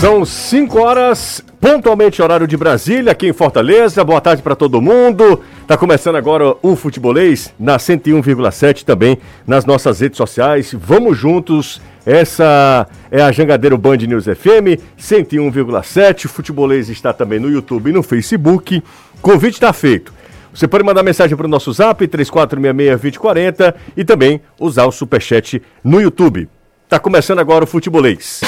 [0.00, 4.04] São 5 horas, pontualmente horário de Brasília, aqui em Fortaleza.
[4.04, 5.40] Boa tarde para todo mundo.
[5.66, 10.74] Tá começando agora o Futebolês na 101,7 também nas nossas redes sociais.
[10.78, 11.80] Vamos juntos.
[12.04, 16.26] Essa é a Jangadeiro Band News FM 101,7.
[16.26, 18.82] O Futebolês está também no YouTube e no Facebook.
[19.22, 20.12] Convite está feito.
[20.54, 26.00] Você pode mandar mensagem para o nosso zap 3466-2040 e também usar o superchat no
[26.00, 26.48] YouTube.
[26.88, 28.42] Tá começando agora o Futebolês.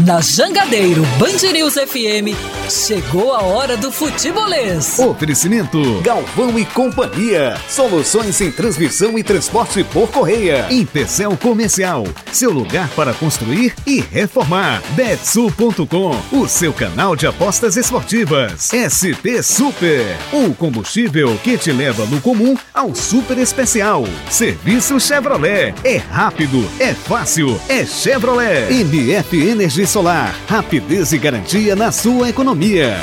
[0.00, 2.34] Na Jangadeiro Band News FM,
[2.68, 4.98] chegou a hora do futebolês.
[4.98, 7.56] Oferecimento Galvão e Companhia.
[7.68, 10.66] Soluções em transmissão e transporte por correia.
[10.70, 12.04] Empecel Comercial.
[12.32, 14.82] Seu lugar para construir e reformar.
[14.92, 16.16] Betsul.com.
[16.32, 18.70] O seu canal de apostas esportivas.
[18.72, 20.16] SP Super.
[20.32, 24.04] O combustível que te leva no comum ao super especial.
[24.30, 25.74] Serviço Chevrolet.
[25.84, 28.72] É rápido, é fácil, é Chevrolet.
[28.72, 32.96] MF Energia solar, rapidez e garantia na sua economia.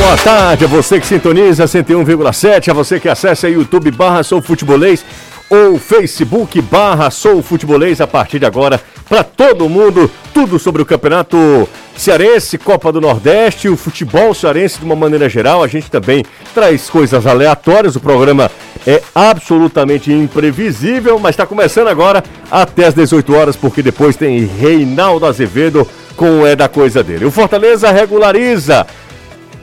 [0.00, 5.04] Boa tarde a você que sintoniza 101,7, a você que acessa YouTube barra Sou Futebolês
[5.48, 10.86] ou Facebook barra Sou Futebolês a partir de agora para todo mundo, tudo sobre o
[10.86, 15.62] campeonato cearense, Copa do Nordeste, o futebol cearense de uma maneira geral.
[15.62, 16.24] A gente também
[16.54, 18.50] traz coisas aleatórias, o programa
[18.86, 25.26] é absolutamente imprevisível, mas está começando agora até as 18 horas, porque depois tem Reinaldo
[25.26, 27.24] Azevedo com o É da Coisa dele.
[27.24, 28.86] O Fortaleza regulariza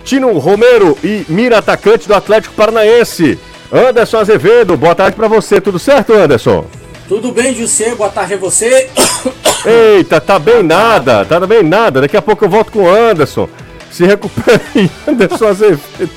[0.03, 3.38] Tino Romero e mira atacante do Atlético Paranaense.
[3.72, 6.66] Anderson Azevedo, boa tarde para você, tudo certo, Anderson?
[7.08, 7.94] Tudo bem, José?
[7.95, 8.89] Boa tarde a você.
[9.66, 12.02] Eita, tá bem nada, tá bem nada.
[12.02, 13.47] Daqui a pouco eu volto com o Anderson.
[13.92, 16.09] Se recupera aí, Anderson Azevedo.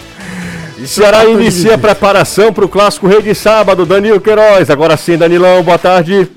[0.86, 4.68] Ceará inicia a preparação para o clássico Rei de Sábado, Danilo Queiroz.
[4.68, 6.28] Agora sim, Danilão, boa tarde.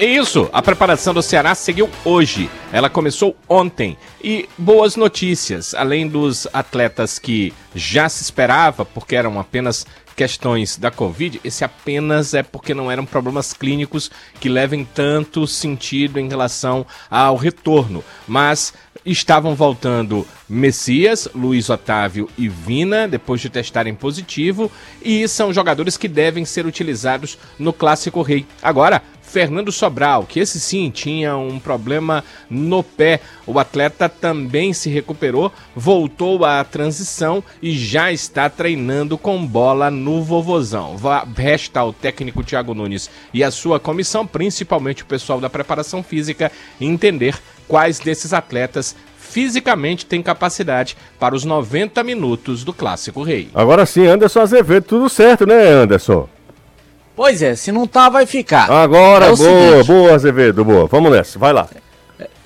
[0.00, 2.50] Isso, a preparação do Ceará seguiu hoje.
[2.72, 3.96] Ela começou ontem.
[4.22, 10.90] E boas notícias, além dos atletas que já se esperava, porque eram apenas questões da
[10.90, 14.10] Covid, esse apenas é porque não eram problemas clínicos
[14.40, 18.02] que levem tanto sentido em relação ao retorno.
[18.26, 18.72] Mas
[19.04, 24.70] estavam voltando Messias, Luiz Otávio e Vina, depois de testarem positivo,
[25.02, 28.46] e são jogadores que devem ser utilizados no Clássico Rei.
[28.62, 29.02] Agora,
[29.34, 33.18] Fernando Sobral, que esse sim tinha um problema no pé.
[33.44, 40.22] O atleta também se recuperou, voltou à transição e já está treinando com bola no
[40.22, 40.94] vovozão.
[41.36, 46.52] Resta ao técnico Thiago Nunes e a sua comissão, principalmente o pessoal da preparação física,
[46.80, 47.36] entender
[47.66, 53.48] quais desses atletas fisicamente têm capacidade para os 90 minutos do Clássico Rei.
[53.52, 56.28] Agora sim, Anderson Azevedo, tudo certo, né, Anderson?
[57.16, 58.70] Pois é, se não tá, vai ficar.
[58.70, 59.86] Agora, é boa, seguinte.
[59.86, 60.86] boa, Azevedo, boa.
[60.86, 61.68] Vamos nessa, vai lá.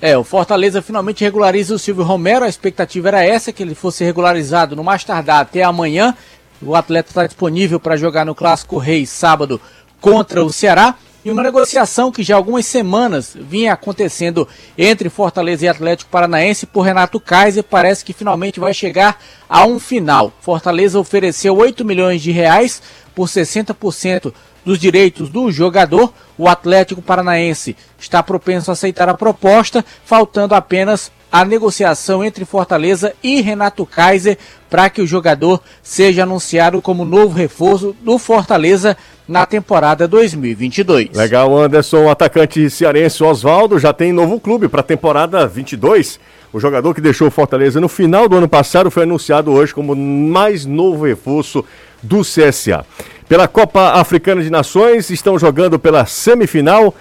[0.01, 2.45] É, o Fortaleza finalmente regulariza o Silvio Romero.
[2.45, 6.15] A expectativa era essa, que ele fosse regularizado no mais tardar até amanhã.
[6.61, 9.59] O atleta está disponível para jogar no Clássico Rei sábado
[9.99, 10.95] contra o Ceará.
[11.23, 14.47] E uma negociação que já há algumas semanas vinha acontecendo
[14.77, 19.19] entre Fortaleza e Atlético Paranaense por Renato Kaiser parece que finalmente vai chegar
[19.49, 20.31] a um final.
[20.39, 22.81] Fortaleza ofereceu 8 milhões de reais
[23.13, 24.33] por 60%
[24.63, 31.11] dos direitos do jogador, o Atlético Paranaense está propenso a aceitar a proposta, faltando apenas
[31.31, 34.37] a negociação entre Fortaleza e Renato Kaiser
[34.69, 38.97] para que o jogador seja anunciado como novo reforço do Fortaleza
[39.27, 41.11] na temporada 2022.
[41.13, 46.19] Legal, Anderson, o atacante cearense Oswaldo já tem novo clube para a temporada 22.
[46.51, 49.95] O jogador que deixou o Fortaleza no final do ano passado foi anunciado hoje como
[49.95, 51.63] mais novo reforço
[52.01, 52.83] do CSA.
[53.29, 56.95] Pela Copa Africana de Nações, estão jogando pela semifinal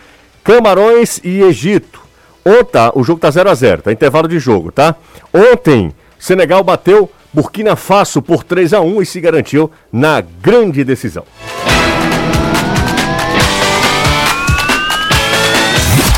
[0.45, 2.03] Camarões e Egito.
[2.45, 4.95] Ontem, o jogo tá 0 a 0 tá intervalo de jogo, tá?
[5.33, 11.25] Ontem, Senegal bateu Burkina Faso por 3 a 1 e se garantiu na grande decisão.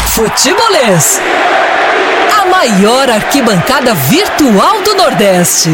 [0.09, 1.21] Futebolês.
[2.37, 5.71] A maior arquibancada virtual do Nordeste.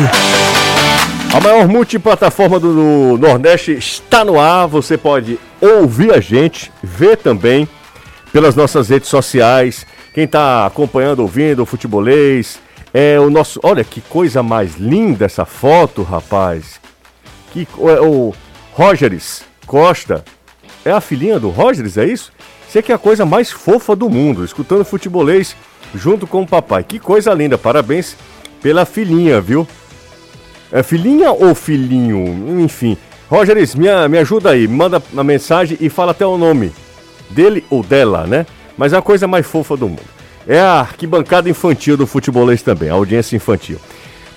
[1.36, 4.66] A maior multiplataforma do Nordeste está no ar.
[4.68, 7.68] Você pode ouvir a gente, ver também
[8.32, 9.86] pelas nossas redes sociais.
[10.14, 12.58] Quem está acompanhando, ouvindo o futebolês,
[12.92, 13.60] é o nosso.
[13.62, 16.80] Olha que coisa mais linda essa foto, rapaz.
[17.52, 18.32] Que é o
[18.72, 20.24] Rogers Costa.
[20.86, 22.32] É a filhinha do Rogers, é isso?
[22.66, 25.54] Isso aqui é a coisa mais fofa do mundo, escutando futebolês
[25.94, 26.82] junto com o papai.
[26.82, 28.16] Que coisa linda, parabéns
[28.62, 29.68] pela filhinha, viu?
[30.72, 32.60] É filhinha ou filhinho?
[32.60, 32.96] Enfim,
[33.28, 36.72] Rogers, me, me ajuda aí, manda uma mensagem e fala até o nome
[37.30, 38.46] dele ou dela, né?
[38.76, 40.16] Mas é a coisa mais fofa do mundo.
[40.46, 43.78] É a arquibancada infantil do futebolês também, a audiência infantil.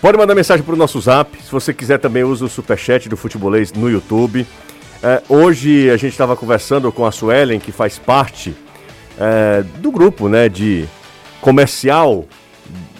[0.01, 1.37] Pode mandar mensagem para o nosso zap.
[1.43, 4.47] Se você quiser também usa o superchat do futebolês no YouTube.
[5.03, 8.55] É, hoje a gente estava conversando com a Suelen, que faz parte
[9.19, 10.85] é, do grupo né, de
[11.41, 12.25] comercial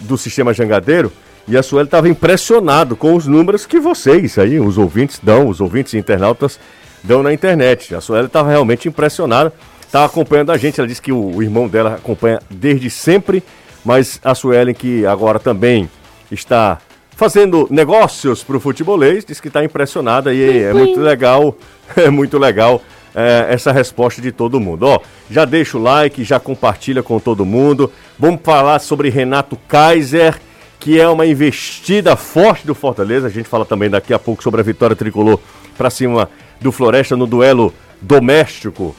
[0.00, 1.10] do sistema jangadeiro.
[1.50, 5.60] E a Sueli estava impressionado com os números que vocês aí, os ouvintes dão, os
[5.60, 6.60] ouvintes e internautas
[7.02, 7.92] dão na internet.
[7.92, 9.52] A Sueli estava realmente impressionada,
[9.84, 10.78] estava acompanhando a gente.
[10.78, 13.42] Ela disse que o, o, irmão dela acompanha desde sempre,
[13.84, 15.90] mas a Suelen, que agora também
[16.30, 16.78] está
[17.16, 21.56] fazendo negócios para o futebolês, diz que está impressionada e é, é muito legal,
[21.96, 22.80] é muito legal
[23.12, 24.84] é, essa resposta de todo mundo.
[24.84, 27.92] Ó, já deixa o like, já compartilha com todo mundo.
[28.16, 30.38] Vamos falar sobre Renato Kaiser
[30.80, 33.26] que é uma investida forte do Fortaleza.
[33.26, 35.38] A gente fala também daqui a pouco sobre a vitória tricolor
[35.76, 36.28] para cima
[36.58, 38.96] do Floresta no duelo doméstico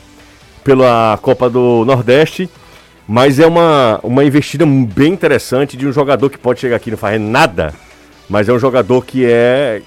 [0.63, 2.47] pela Copa do Nordeste.
[3.07, 6.91] Mas é uma, uma investida bem interessante de um jogador que pode chegar aqui e
[6.91, 7.73] não fazer nada,
[8.29, 9.81] mas é um jogador que é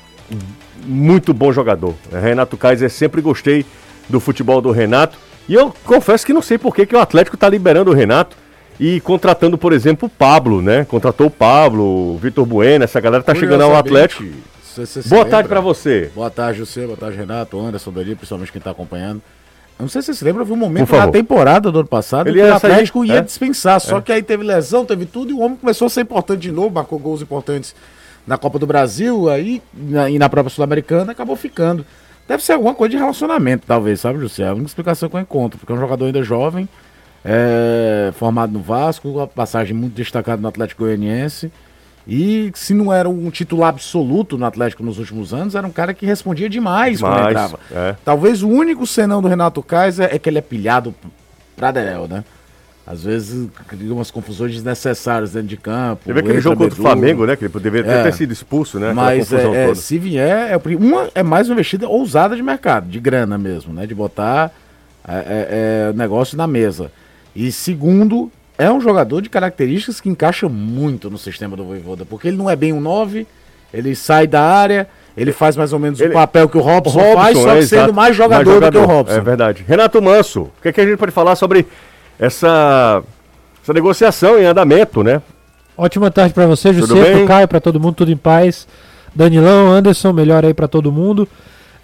[0.85, 1.95] muito bom jogador.
[2.13, 3.65] Renato Kaiser, sempre gostei
[4.09, 5.17] do futebol do Renato.
[5.49, 8.37] E eu confesso que não sei por que, que o Atlético está liberando o Renato
[8.79, 10.85] e contratando, por exemplo, o Pablo, né?
[10.85, 14.25] Contratou o Pablo, o Vitor Bueno, essa galera tá chegando ao Atlético.
[15.07, 16.11] Boa tarde para você.
[16.15, 16.85] Boa tarde, José.
[16.85, 19.23] Boa tarde, Renato, Anderson, Dali, principalmente quem tá acompanhando.
[19.79, 22.29] Eu não sei se você se lembra, houve um momento na temporada do ano passado
[22.29, 23.23] Ele que o Atlético sair, ia é?
[23.23, 24.01] dispensar, só é.
[24.01, 26.71] que aí teve lesão, teve tudo, e o homem começou a ser importante de novo,
[26.71, 27.75] marcou gols importantes
[28.25, 31.85] na Copa do Brasil, aí na, e na própria Sul-Americana, acabou ficando.
[32.27, 34.45] Deve ser alguma coisa de relacionamento, talvez, sabe, José?
[34.45, 36.69] É a única explicação que eu encontro, porque é um jogador ainda jovem,
[37.25, 41.51] é, formado no Vasco, a passagem muito destacada no Atlético Goianiense.
[42.07, 45.95] E se não era um titular absoluto no Atlético nos últimos anos, era um cara
[45.95, 47.59] que respondia demais, demais quando entrava.
[47.73, 47.97] É.
[48.05, 50.95] Talvez o único senão do Renato Kaiser é que ele é pilhado
[51.57, 52.23] pra Derel, né?
[52.87, 56.03] Às vezes cria umas confusões desnecessárias dentro de campo.
[56.05, 57.35] Teve aquele jogo contra o Flamengo, né?
[57.35, 58.03] Que ele deveria é.
[58.03, 58.93] ter sido expulso, né?
[58.93, 63.01] Mas é, é, se vier, é, uma, é mais uma investida ousada de mercado, de
[63.01, 63.87] grana mesmo, né?
[63.87, 64.53] De botar
[65.09, 66.93] é, é, é negócio na mesa.
[67.35, 72.29] E segundo, é um jogador de características que encaixa muito no sistema do Voivoda, porque
[72.29, 73.27] ele não é bem um 9,
[73.73, 76.11] ele sai da área, ele faz mais ou menos ele...
[76.11, 78.87] o papel que o Robson, Robson faz, só é, sendo mais jogador, mais jogador, do
[78.87, 79.17] que o Robson.
[79.17, 79.65] É verdade.
[79.67, 81.67] Renato Manso, o que, é que a gente pode falar sobre
[82.19, 83.03] essa,
[83.63, 85.21] essa negociação em andamento, né?
[85.77, 88.69] Ótima tarde para você, José, Caio, para todo mundo, tudo em paz.
[89.13, 91.29] Danilão, Anderson, melhor aí para todo mundo.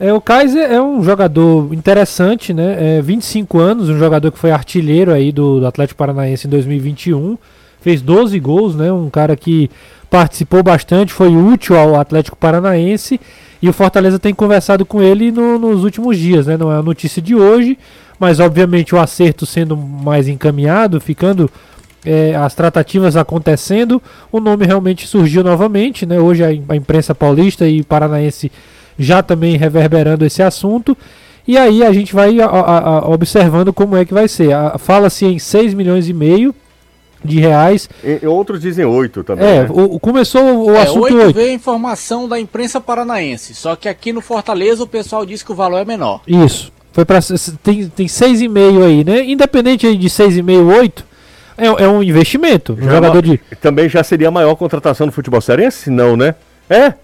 [0.01, 2.97] É, o Kaiser é um jogador interessante, né?
[2.97, 7.37] É, 25 anos, um jogador que foi artilheiro aí do, do Atlético Paranaense em 2021.
[7.83, 8.91] Fez 12 gols, né?
[8.91, 9.71] Um cara que
[10.09, 13.21] participou bastante, foi útil ao Atlético Paranaense.
[13.61, 16.57] E o Fortaleza tem conversado com ele no, nos últimos dias, né?
[16.57, 17.79] Não é a notícia de hoje,
[18.19, 21.51] mas obviamente o acerto sendo mais encaminhado, ficando
[22.07, 26.19] é, as tratativas acontecendo, o nome realmente surgiu novamente, né?
[26.19, 28.51] Hoje a, imprensa paulista e paranaense
[29.01, 30.97] já também reverberando esse assunto.
[31.49, 34.51] E aí a gente vai a, a, a, observando como é que vai ser.
[34.79, 36.55] Fala-se em 6 milhões e meio
[37.25, 37.89] de reais.
[38.05, 39.47] E, outros dizem 8 também.
[39.47, 39.69] É, né?
[39.71, 41.17] o, começou o é, assunto 8.
[41.17, 45.45] 8 veio a informação da imprensa paranaense, só que aqui no Fortaleza o pessoal disse
[45.45, 46.21] que o valor é menor.
[46.27, 46.73] Isso.
[46.93, 47.21] Foi para
[47.63, 49.25] tem tem 6,5 aí, né?
[49.25, 51.07] Independente aí de 6,5, 8,
[51.57, 52.77] é, é um investimento.
[52.81, 55.91] Um jogador é de Também já seria a maior contratação do futebol cearense?
[55.91, 56.35] Não, né?
[56.69, 56.95] É.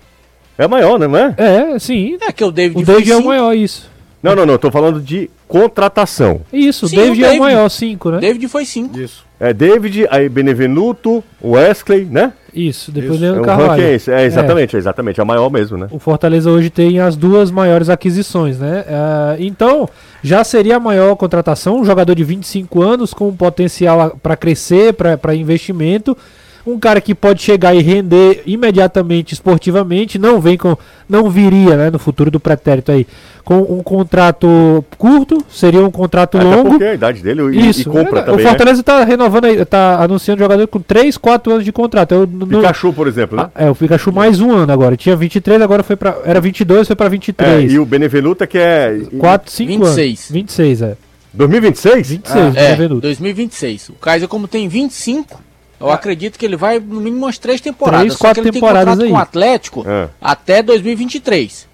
[0.59, 1.35] É maior, né, não é?
[1.37, 2.17] É, sim.
[2.21, 3.91] É que o David O David é o maior, isso.
[4.23, 6.41] Não, não, não, tô falando de contratação.
[6.53, 8.19] Isso, Sim, David, o David é o maior, 5, né?
[8.19, 8.99] David foi 5.
[8.99, 9.25] Isso.
[9.39, 12.33] É David, aí Benevenuto, Wesley, né?
[12.53, 13.83] Isso, depois Leandro é, Carvalho.
[13.83, 14.11] É, esse.
[14.11, 14.79] é exatamente, é.
[14.79, 15.89] exatamente, é a maior mesmo, né?
[15.91, 18.85] O Fortaleza hoje tem as duas maiores aquisições, né?
[18.89, 19.89] Uh, então,
[20.23, 25.35] já seria a maior contratação, um jogador de 25 anos com potencial para crescer, para
[25.35, 26.17] investimento
[26.67, 30.77] um cara que pode chegar e render imediatamente esportivamente, não vem com,
[31.09, 33.07] não viria, né, no futuro do pretérito aí,
[33.45, 36.71] com um contrato curto, seria um contrato Até longo.
[36.71, 38.45] Porque a idade dele e, Isso, e compra é, também.
[38.45, 39.05] O Fortaleza está né?
[39.05, 42.13] renovando, está anunciando jogador com 3, 4 anos de contrato.
[42.13, 43.49] Eu, no, Pikachu, por exemplo, né?
[43.55, 44.97] Ah, é, o Pikachu mais um ano agora.
[44.97, 47.71] Tinha 23, agora foi para era 22, foi para 23.
[47.71, 50.09] É, e o Benevenuta que é 4, 5 26.
[50.09, 50.31] anos.
[50.31, 50.97] 26, é.
[51.33, 52.09] 2026?
[52.09, 53.91] 26, ah, é, 2026.
[53.91, 55.41] O Kaiser como tem 25,
[55.81, 58.07] eu acredito que ele vai no mínimo umas três temporadas.
[58.07, 59.09] Três, quatro temporadas aí.
[59.09, 60.09] com o Atlético é.
[60.21, 61.67] até 2023.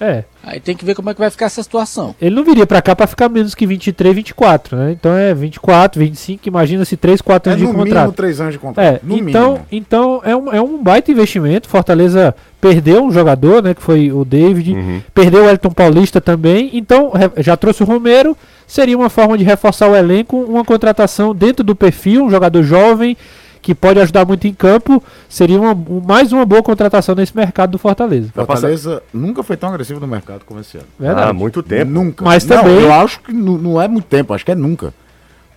[0.00, 0.24] É.
[0.42, 2.14] Aí tem que ver como é que vai ficar essa situação.
[2.20, 4.92] Ele não viria para cá para ficar menos que 23, 24, né?
[4.92, 7.88] Então é 24, 25, imagina se 3, 4 anos é, de contrato.
[7.88, 8.86] É no mínimo 3 anos de contrato.
[8.86, 9.66] É, no então, mínimo.
[9.70, 11.68] então é um, é um baita investimento.
[11.68, 15.00] Fortaleza perdeu um jogador, né, que foi o David, uhum.
[15.14, 16.70] perdeu o Elton Paulista também.
[16.74, 21.64] Então já trouxe o Romero, seria uma forma de reforçar o elenco, uma contratação dentro
[21.64, 23.16] do perfil, um jogador jovem
[23.64, 25.74] que pode ajudar muito em campo, seria uma,
[26.06, 28.28] mais uma boa contratação nesse mercado do Fortaleza.
[28.34, 30.86] Fortaleza nunca foi tão agressivo no mercado como esse ano.
[31.00, 31.30] Verdade.
[31.30, 31.90] Ah, muito tempo.
[31.90, 32.22] Nunca.
[32.22, 32.74] Mas também.
[32.74, 34.92] Não, eu acho que não é muito tempo, acho que é nunca.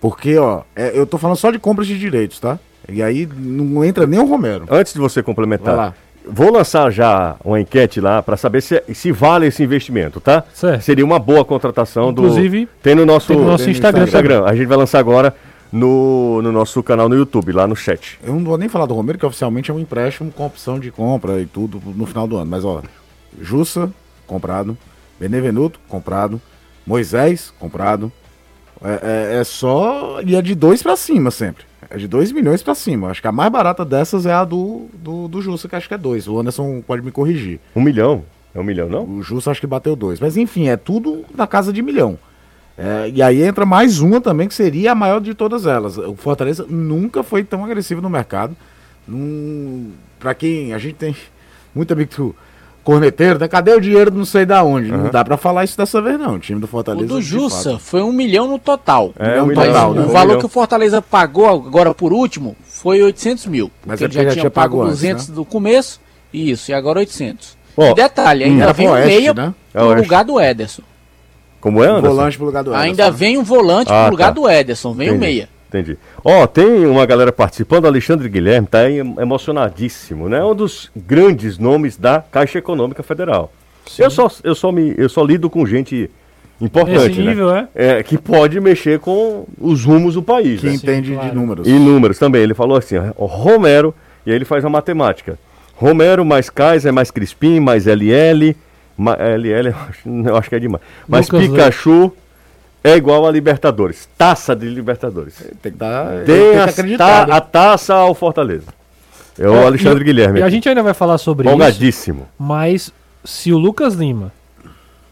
[0.00, 2.58] Porque, ó, é, eu tô falando só de compras de direitos, tá?
[2.88, 4.64] E aí não entra nem o Romero.
[4.70, 5.94] Antes de você complementar,
[6.26, 10.44] vou lançar já uma enquete lá para saber se, se vale esse investimento, tá?
[10.54, 10.80] Certo.
[10.80, 12.70] Seria uma boa contratação Inclusive, do.
[12.82, 14.04] Tem no nosso, tem no nosso Instagram.
[14.04, 14.44] Instagram.
[14.46, 15.34] A gente vai lançar agora
[15.72, 18.18] no, no nosso canal no YouTube, lá no chat.
[18.22, 20.90] Eu não vou nem falar do Romero, que oficialmente é um empréstimo com opção de
[20.90, 22.50] compra e tudo no final do ano.
[22.50, 22.82] Mas ó,
[23.40, 23.92] Jussa,
[24.26, 24.76] comprado.
[25.18, 26.40] Benevenuto, comprado.
[26.86, 28.10] Moisés, comprado.
[28.82, 30.20] É, é, é só.
[30.22, 31.68] E é de dois para cima sempre.
[31.90, 33.08] É de 2 milhões para cima.
[33.08, 35.94] Acho que a mais barata dessas é a do, do, do Jussa, que acho que
[35.94, 36.28] é 2.
[36.28, 37.60] O Anderson pode me corrigir.
[37.74, 38.24] Um milhão?
[38.54, 39.04] É um milhão, não?
[39.04, 40.20] O Jussa acho que bateu dois.
[40.20, 42.18] Mas enfim, é tudo na casa de milhão.
[42.78, 45.98] É, e aí entra mais uma também, que seria a maior de todas elas.
[45.98, 48.56] O Fortaleza nunca foi tão agressivo no mercado.
[49.06, 51.16] Num, pra quem a gente tem
[51.74, 52.36] muito amigo
[52.84, 53.48] corneteiro, né?
[53.48, 54.92] Cadê o dinheiro não sei da onde?
[54.92, 54.98] Uhum.
[54.98, 56.36] Não dá pra falar isso dessa vez, não.
[56.36, 57.04] O time do Fortaleza.
[57.04, 59.12] O do Jussa foi um milhão no total.
[59.18, 60.02] É, um total, né?
[60.02, 63.70] O valor que o Fortaleza pagou agora por último foi 800 mil.
[63.84, 65.34] Mas ele é já, já tinha pago 200 antes, né?
[65.34, 66.00] do começo.
[66.32, 67.58] Isso, e agora 800.
[67.76, 69.54] Oh, e detalhe, ainda vem um meia né?
[69.74, 70.82] no lugar do Ederson.
[71.60, 72.08] Como é, Anderson?
[72.08, 72.84] Volante pro lugar do Ederson.
[72.84, 74.32] Ainda vem um volante ah, pro lugar tá.
[74.32, 75.48] do Ederson, vem o um meia.
[75.68, 75.98] Entendi.
[76.24, 80.42] Ó, oh, tem uma galera participando, Alexandre Guilherme tá emocionadíssimo, né?
[80.42, 83.52] Um dos grandes nomes da Caixa Econômica Federal.
[83.98, 86.10] Eu só, eu, só me, eu só lido com gente
[86.60, 87.28] importante, Esse né?
[87.28, 87.68] nível, né?
[87.74, 87.86] É?
[87.98, 88.02] é?
[88.02, 90.60] Que pode mexer com os rumos do país.
[90.60, 90.74] Que né?
[90.74, 91.28] entende claro.
[91.28, 91.68] de números.
[91.68, 92.42] E números também.
[92.42, 95.38] Ele falou assim, ó, Romero, e aí ele faz a matemática.
[95.74, 98.56] Romero mais Kaiser mais Crispim mais LL
[98.98, 99.72] Ma LL,
[100.26, 100.82] eu acho que é demais.
[101.06, 102.12] Mas Lucas Pikachu
[102.82, 104.08] é igual a Libertadores.
[104.18, 105.34] Taça de Libertadores.
[105.62, 106.24] Tem que dar.
[106.24, 107.32] Tem, a, ta né?
[107.32, 108.66] a, taça ao Fortaleza.
[109.38, 110.40] É o é, Alexandre e, Guilherme.
[110.40, 111.56] E a gente ainda vai falar sobre isso.
[112.36, 112.92] Mas
[113.24, 114.32] se o Lucas Lima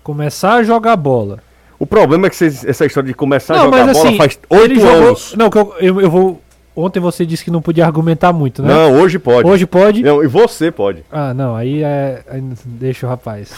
[0.03, 1.39] começar a jogar bola.
[1.79, 4.39] O problema é que cês, essa história de começar não, a jogar bola assim, faz
[4.49, 5.31] oito anos.
[5.31, 6.43] Jogou, não, que eu, eu, eu vou
[6.77, 8.69] Ontem você disse que não podia argumentar muito, né?
[8.69, 9.49] Não, hoje pode.
[9.49, 10.03] Hoje pode?
[10.03, 11.03] Não, e você pode.
[11.11, 12.23] Ah, não, aí é.
[12.29, 13.51] Aí deixa o rapaz.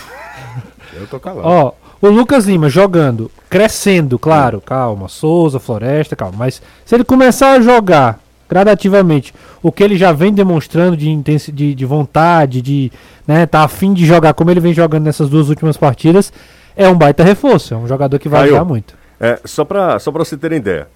[0.95, 1.47] Eu tô calado.
[1.47, 5.09] Ó, o Lucas Lima jogando, crescendo, claro, calma.
[5.09, 6.37] Souza, Floresta, calma.
[6.39, 11.51] Mas se ele começar a jogar gradativamente o que ele já vem demonstrando de, intensi
[11.51, 12.93] de, de vontade, de
[13.27, 16.33] né, tá afim de jogar como ele vem jogando nessas duas últimas partidas,
[16.77, 17.75] é um baita reforço.
[17.75, 18.95] É um jogador que vai ajudar muito.
[19.21, 20.87] É, só para só pra você ter ideia.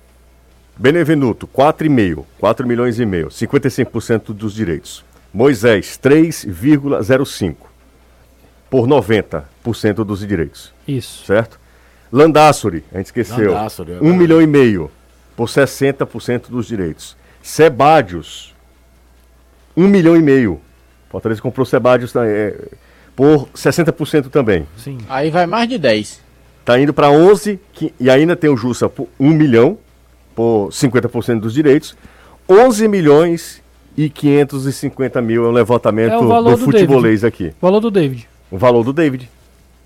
[0.77, 5.05] Benevenuto, 4,5, 4 milhões e meio, 55% dos direitos.
[5.33, 7.57] Moisés, 3,05
[8.69, 10.73] por 90% dos direitos.
[10.89, 11.25] Isso.
[11.27, 11.61] Certo?
[12.11, 13.53] Landassori, a gente esqueceu.
[13.53, 14.91] Landassori, é 1 milhão e meio
[15.37, 17.17] por 60% dos direitos.
[17.43, 18.55] Sebadios,
[19.77, 20.61] 1 milhão e meio.
[21.11, 22.55] Fortaleza comprou Sebadios é,
[23.17, 24.67] por 60% também.
[24.77, 24.99] Sim.
[25.09, 26.21] Aí vai mais de 10.
[26.65, 29.79] Tá indo para 11 que, e ainda tem o Jussa por 1 milhão
[30.35, 31.97] por 50% dos direitos.
[32.49, 33.63] 11 milhões
[33.97, 37.53] e 550 mil é um levantamento é do, do futebolês aqui.
[37.61, 38.29] O valor do David.
[38.51, 39.29] O valor do David.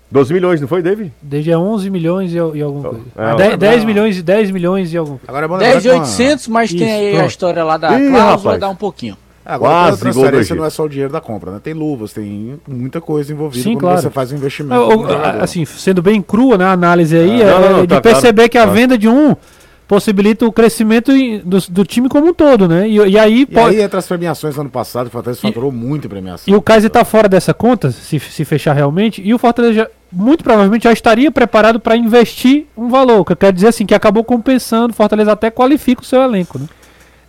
[0.09, 1.11] 12 milhões, não foi, David?
[1.21, 3.05] David é 11 milhões e, e alguma coisa.
[3.17, 5.29] É, 10, 10 milhões, 10 milhões e alguma coisa.
[5.29, 7.23] Agora é bom 10 e 800, mas Isso, tem aí pronto.
[7.23, 9.17] a história lá da Ih, cláusula, dá um pouquinho.
[9.45, 11.59] É, agora, Quase, a transferência não é só o dinheiro da compra, né?
[11.61, 14.01] Tem luvas, tem muita coisa envolvida Sim, quando claro.
[14.01, 14.75] você faz um investimento.
[15.41, 18.47] assim, sendo bem crua, né, a análise aí, ah, é, não, não, de tá perceber
[18.47, 18.49] claro.
[18.49, 19.35] que a venda de um
[19.87, 21.11] possibilita o crescimento
[21.43, 22.87] do, do, time como um todo, né?
[22.87, 23.77] E, e aí e pode...
[23.77, 26.53] aí entra as premiações ano passado, o Fortaleza faturou muito em premiação.
[26.53, 29.87] E o Kaiser está fora dessa conta, se, se fechar realmente, e o Fortaleza já,
[30.11, 33.95] muito provavelmente já estaria preparado para investir um valor, que eu quero dizer assim, que
[33.95, 36.67] acabou compensando, o Fortaleza até qualifica o seu elenco, né?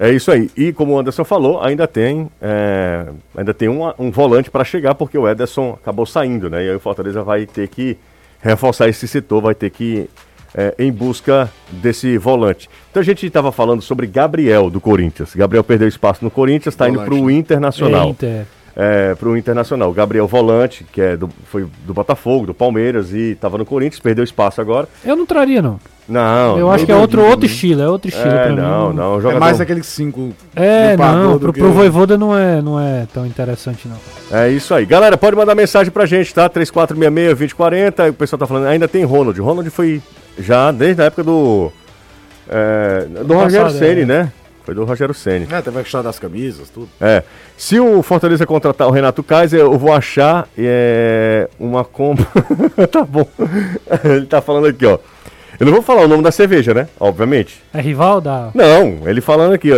[0.01, 0.49] É isso aí.
[0.57, 4.95] E como o Anderson falou, ainda tem, é, ainda tem um, um volante para chegar,
[4.95, 6.65] porque o Ederson acabou saindo, né?
[6.65, 7.97] E aí o Fortaleza vai ter que
[8.41, 10.09] reforçar esse setor, vai ter que
[10.55, 12.69] é, em busca desse volante.
[12.91, 15.35] Então a gente estava falando sobre Gabriel do Corinthians.
[15.35, 18.09] Gabriel perdeu espaço no Corinthians, está indo para o Internacional.
[18.09, 18.47] É, Inter.
[18.77, 19.93] É, para o Internacional.
[19.93, 24.25] Gabriel Volante, que é do, foi do Botafogo, do Palmeiras e estava no Corinthians, perdeu
[24.25, 24.89] espaço agora.
[25.05, 25.81] Eu não traria, não.
[26.09, 26.59] Não.
[26.59, 28.97] Eu acho que é outro, outro estilo, é outro estilo é, não, mim.
[28.97, 29.37] Não, jogador...
[29.37, 30.33] É mais aqueles cinco.
[30.57, 33.97] É, não, pro, pro Voivoda não é, não é tão interessante, não.
[34.31, 34.87] É isso aí.
[34.87, 36.49] Galera, pode mandar mensagem pra gente, tá?
[36.49, 38.11] 3466-2040.
[38.11, 39.39] O pessoal tá falando, ainda tem Ronald.
[39.39, 40.01] Ronald foi
[40.39, 41.73] já desde a época do.
[42.49, 44.07] É, do Rogério Ceni, é.
[44.07, 44.33] né?
[44.65, 45.47] Foi do Rogério Ceni.
[45.51, 46.89] É, teve a questão das camisas, tudo.
[47.01, 47.23] É.
[47.57, 52.27] Se o Fortaleza contratar o Renato Kaiser, eu vou achar é, uma compra.
[52.91, 53.27] tá bom.
[54.05, 54.99] Ele tá falando aqui, ó.
[55.59, 56.87] Eu não vou falar o nome da cerveja, né?
[57.01, 57.63] Obviamente.
[57.73, 58.51] É rival da.
[58.55, 59.77] Não, ele falando aqui, ó.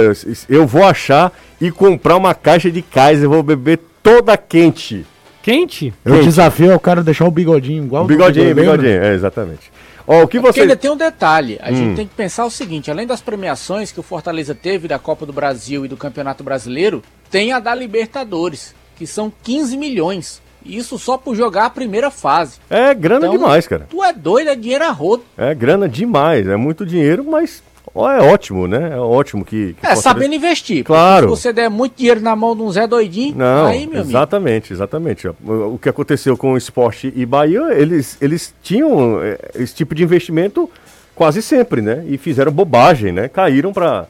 [0.49, 5.07] Eu vou achar e comprar uma caixa de Kaiser, vou beber toda quente.
[5.43, 5.95] Quente?
[6.05, 6.25] Eu quente.
[6.25, 9.73] desafio o cara deixar o bigodinho igual o bigodinho, bigodinho, é, exatamente.
[10.13, 10.63] Ó, o que é você...
[10.63, 11.57] ainda tem um detalhe.
[11.63, 11.77] A hum.
[11.77, 15.25] gente tem que pensar o seguinte: além das premiações que o Fortaleza teve da Copa
[15.25, 17.01] do Brasil e do Campeonato Brasileiro,
[17.31, 20.43] tem a da Libertadores, que são 15 milhões.
[20.67, 22.59] Isso só por jogar a primeira fase.
[22.69, 23.87] É grana então, demais, cara.
[23.89, 25.23] Tu é doido, é dinheiro a rodo.
[25.39, 27.63] É grana demais, é muito dinheiro, mas
[27.95, 28.91] é ótimo, né?
[28.93, 29.75] É ótimo que.
[29.75, 30.85] que é, sabendo investir.
[30.85, 31.35] Claro.
[31.35, 34.73] Se você der muito dinheiro na mão de um Zé Doidinho, Não, aí, meu exatamente,
[34.73, 34.75] amigo.
[34.75, 39.95] Exatamente, O que aconteceu com o esporte e Bahia, eles, eles tinham é, esse tipo
[39.95, 40.71] de investimento
[41.15, 42.05] quase sempre, né?
[42.07, 43.29] E fizeram bobagem, né?
[43.29, 44.07] Caíram para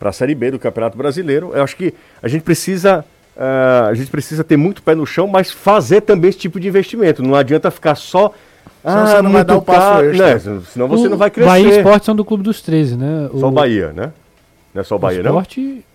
[0.00, 1.52] a Série B do Campeonato Brasileiro.
[1.54, 3.04] Eu acho que a gente precisa.
[3.36, 6.68] Uh, a gente precisa ter muito pé no chão, mas fazer também esse tipo de
[6.68, 7.20] investimento.
[7.20, 8.32] Não adianta ficar só
[8.84, 10.34] ah, você não vai dar o passo extra.
[10.34, 10.62] Né?
[10.70, 11.48] Senão você o não vai crescer.
[11.48, 13.30] Bahia e Esporte são do Clube dos 13, né?
[13.32, 13.40] O...
[13.40, 14.12] Só o Bahia, né?
[14.74, 15.60] Não é só o Bahia, o esporte...
[15.60, 15.94] não?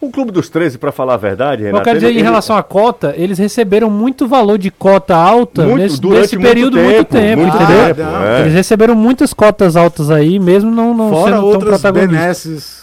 [0.00, 1.82] O Clube dos 13, para falar a verdade, Renato...
[1.82, 5.62] Eu quero dizer, ele, em relação à cota, eles receberam muito valor de cota alta
[5.62, 7.94] muito, nesse, nesse período muito tempo, muito tempo, muito entendeu?
[7.94, 8.40] Tempo, é.
[8.40, 12.80] Eles receberam muitas cotas altas aí, mesmo não, não Fora sendo tão protagonistas.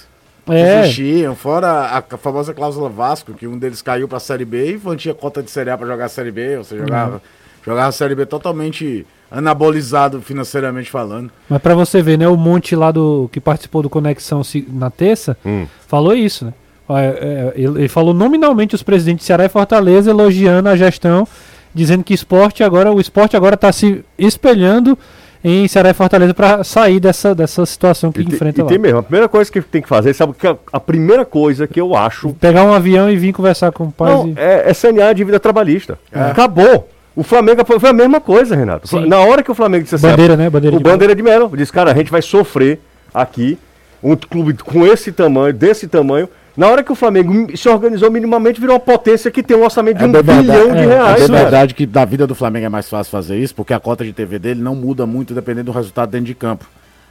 [0.50, 0.84] É.
[0.84, 4.96] existiam, fora a famosa cláusula Vasco, que um deles caiu para a Série B e
[4.96, 7.16] tinha cota de Série A para jogar a Série B, você jogava...
[7.16, 7.37] Uhum
[7.68, 11.30] Jogava a Série B totalmente anabolizado financeiramente falando.
[11.50, 15.38] Mas para você ver, né, o Monte lá do que participou do Conexão na terça,
[15.46, 15.68] hum.
[15.86, 16.54] falou isso, né?
[16.90, 21.28] É, ele falou nominalmente os presidentes de Ceará e Fortaleza elogiando a gestão,
[21.74, 24.98] dizendo que esporte agora, o esporte agora está se espelhando
[25.44, 28.70] em Ceará e Fortaleza para sair dessa, dessa situação que e enfrenta e lá.
[28.70, 31.68] tem mesmo, a primeira coisa que tem que fazer, sabe que a, a, primeira coisa
[31.68, 32.34] que eu acho...
[32.36, 34.14] Pegar um avião e vir conversar com o pai.
[34.14, 34.36] Não, e...
[34.38, 36.00] é, é sanear a dívida trabalhista.
[36.10, 36.22] É.
[36.22, 36.88] Acabou.
[37.18, 38.88] O Flamengo foi a mesma coisa, Renato.
[38.88, 39.08] Sim.
[39.08, 40.52] Na hora que o Flamengo disse assim, Bandeira, né?
[40.52, 42.80] Bandeira o de Bandeira de Melo disse, cara, a gente vai sofrer
[43.12, 43.58] aqui,
[44.04, 46.30] um clube com esse tamanho, desse tamanho.
[46.56, 49.98] Na hora que o Flamengo se organizou minimamente, virou uma potência que tem um orçamento
[49.98, 51.24] de é um verdade, bilhão é, de reais.
[51.24, 54.06] É verdade que da vida do Flamengo é mais fácil fazer isso, porque a cota
[54.06, 56.68] de TV dele não muda muito dependendo do resultado dentro de campo.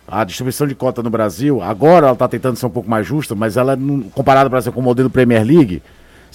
[0.07, 3.35] A distribuição de cota no Brasil, agora ela está tentando ser um pouco mais justa,
[3.35, 3.76] mas ela,
[4.14, 5.83] comparada, por exemplo, com o modelo Premier League,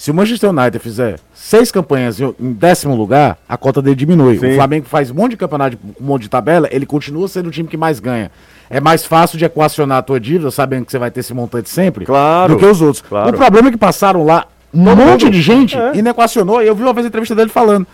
[0.02, 4.36] se o Manchester United fizer seis campanhas em décimo lugar, a cota dele diminui.
[4.36, 4.50] Sim.
[4.50, 7.50] O Flamengo faz um monte de campeonato, um monte de tabela, ele continua sendo o
[7.52, 8.28] time que mais ganha.
[8.68, 11.70] É mais fácil de equacionar a tua dívida, sabendo que você vai ter esse montante
[11.70, 13.00] sempre, claro, do que os outros.
[13.00, 13.30] Claro.
[13.30, 15.34] O problema é que passaram lá um Todo monte mundo.
[15.34, 15.92] de gente é.
[15.94, 16.60] e não equacionou.
[16.60, 17.86] Eu vi uma vez a entrevista dele falando.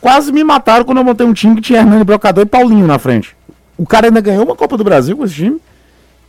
[0.00, 3.00] Quase me mataram quando eu montei um time que tinha Hernani Brocador e Paulinho na
[3.00, 3.36] frente.
[3.76, 5.60] O cara ainda ganhou uma Copa do Brasil com esse time.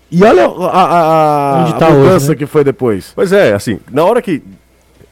[0.09, 2.35] E olha a, a, a, tá a mudança hoje, né?
[2.37, 3.11] que foi depois.
[3.13, 4.41] Pois é, assim, na hora que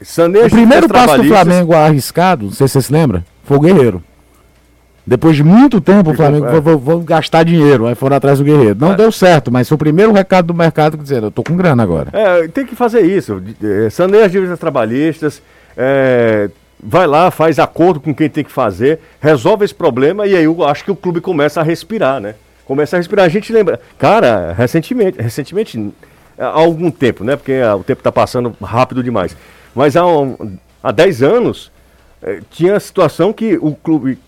[0.00, 3.60] Sanejo o primeiro passo do Flamengo arriscado, não sei se você se lembra, foi o
[3.60, 4.02] Guerreiro.
[5.06, 6.60] Depois de muito tempo, o Flamengo é.
[6.60, 7.86] vou, vou, gastar dinheiro.
[7.86, 8.76] Aí foram atrás do Guerreiro.
[8.76, 8.96] Não é.
[8.96, 11.80] deu certo, mas foi o primeiro recado do mercado que dizendo, eu tô com grana
[11.80, 12.10] agora.
[12.12, 13.40] É, tem que fazer isso.
[13.62, 15.40] É, saneia as dívidas trabalhistas,
[15.76, 16.50] é,
[16.82, 20.64] vai lá, faz acordo com quem tem que fazer, resolve esse problema e aí eu
[20.64, 22.34] acho que o clube começa a respirar, né?
[22.64, 23.26] Começa a respirar.
[23.26, 23.78] A gente lembra.
[23.96, 25.92] Cara, recentemente, recentemente,
[26.36, 27.36] há algum tempo, né?
[27.36, 29.36] Porque o tempo está passando rápido demais.
[29.76, 30.02] Mas há,
[30.82, 31.70] há 10 anos
[32.22, 34.18] eh, tinha a situação que o clube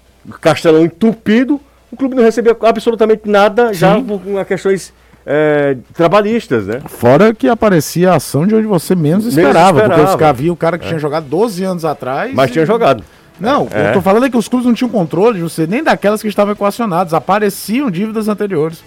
[0.40, 3.74] Castelão entupido, o clube não recebia absolutamente nada Sim.
[3.74, 4.92] já com questões
[5.24, 6.80] é, trabalhistas, né?
[6.86, 10.52] Fora que aparecia a ação de onde você menos, menos esperava, esperava, porque os havia
[10.52, 10.88] o cara que é.
[10.88, 12.34] tinha jogado 12 anos atrás.
[12.34, 12.52] Mas e...
[12.52, 13.02] tinha jogado.
[13.40, 13.90] Não, é.
[13.90, 16.52] eu tô falando é que os clubes não tinham controle, você, nem daquelas que estavam
[16.52, 18.82] equacionadas, apareciam dívidas anteriores.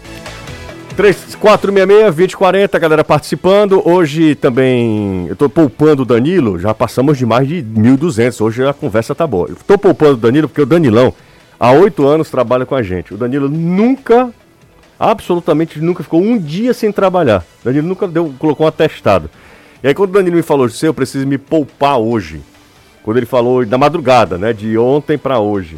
[1.01, 3.81] 3466-2040, galera participando.
[3.83, 8.39] Hoje também eu tô poupando o Danilo, já passamos de mais de 1.200.
[8.39, 9.49] Hoje a conversa tá boa.
[9.49, 11.11] Eu tô poupando o Danilo porque o Danilão,
[11.59, 13.15] há oito anos, trabalha com a gente.
[13.15, 14.29] O Danilo nunca,
[14.99, 17.43] absolutamente nunca ficou um dia sem trabalhar.
[17.61, 19.27] O Danilo nunca deu, colocou um atestado.
[19.83, 22.41] E aí, quando o Danilo me falou, disse, eu preciso me poupar hoje.
[23.01, 24.53] Quando ele falou da madrugada, né?
[24.53, 25.77] De ontem para hoje.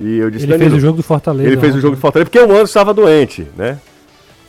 [0.00, 1.48] E eu disse, ele fez o jogo do Fortaleza.
[1.48, 3.78] Ele fez o jogo do Fortaleza porque o Anderson estava doente, né?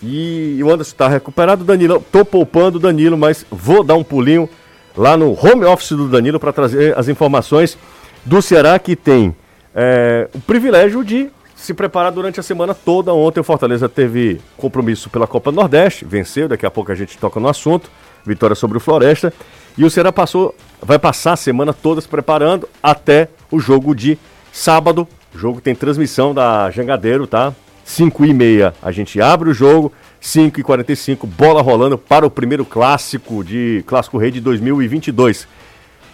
[0.03, 2.05] E o Anderson está recuperado, Danilo.
[2.11, 4.49] Tô poupando o Danilo, mas vou dar um pulinho
[4.95, 7.77] lá no home office do Danilo para trazer as informações
[8.25, 9.33] do Ceará que tem
[9.73, 13.13] é, o privilégio de se preparar durante a semana toda.
[13.13, 17.39] Ontem o Fortaleza teve compromisso pela Copa Nordeste, venceu, daqui a pouco a gente toca
[17.39, 17.89] no assunto,
[18.25, 19.33] vitória sobre o Floresta.
[19.77, 24.17] E o Ceará passou vai passar a semana toda se preparando até o jogo de
[24.51, 25.07] sábado.
[25.33, 27.53] O jogo tem transmissão da Jangadeiro, tá?
[27.83, 32.31] 5 e meia a gente abre o jogo, 5 e 45 bola rolando para o
[32.31, 35.47] primeiro clássico de Clássico Rei de 2022.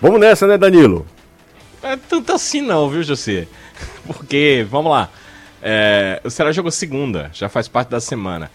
[0.02, 1.06] Vamos nessa, né, Danilo?
[1.84, 3.48] É tanto assim não, viu, José?
[4.08, 5.10] Porque, vamos lá,
[5.62, 8.50] é, o Ceará jogou segunda, já faz parte da semana.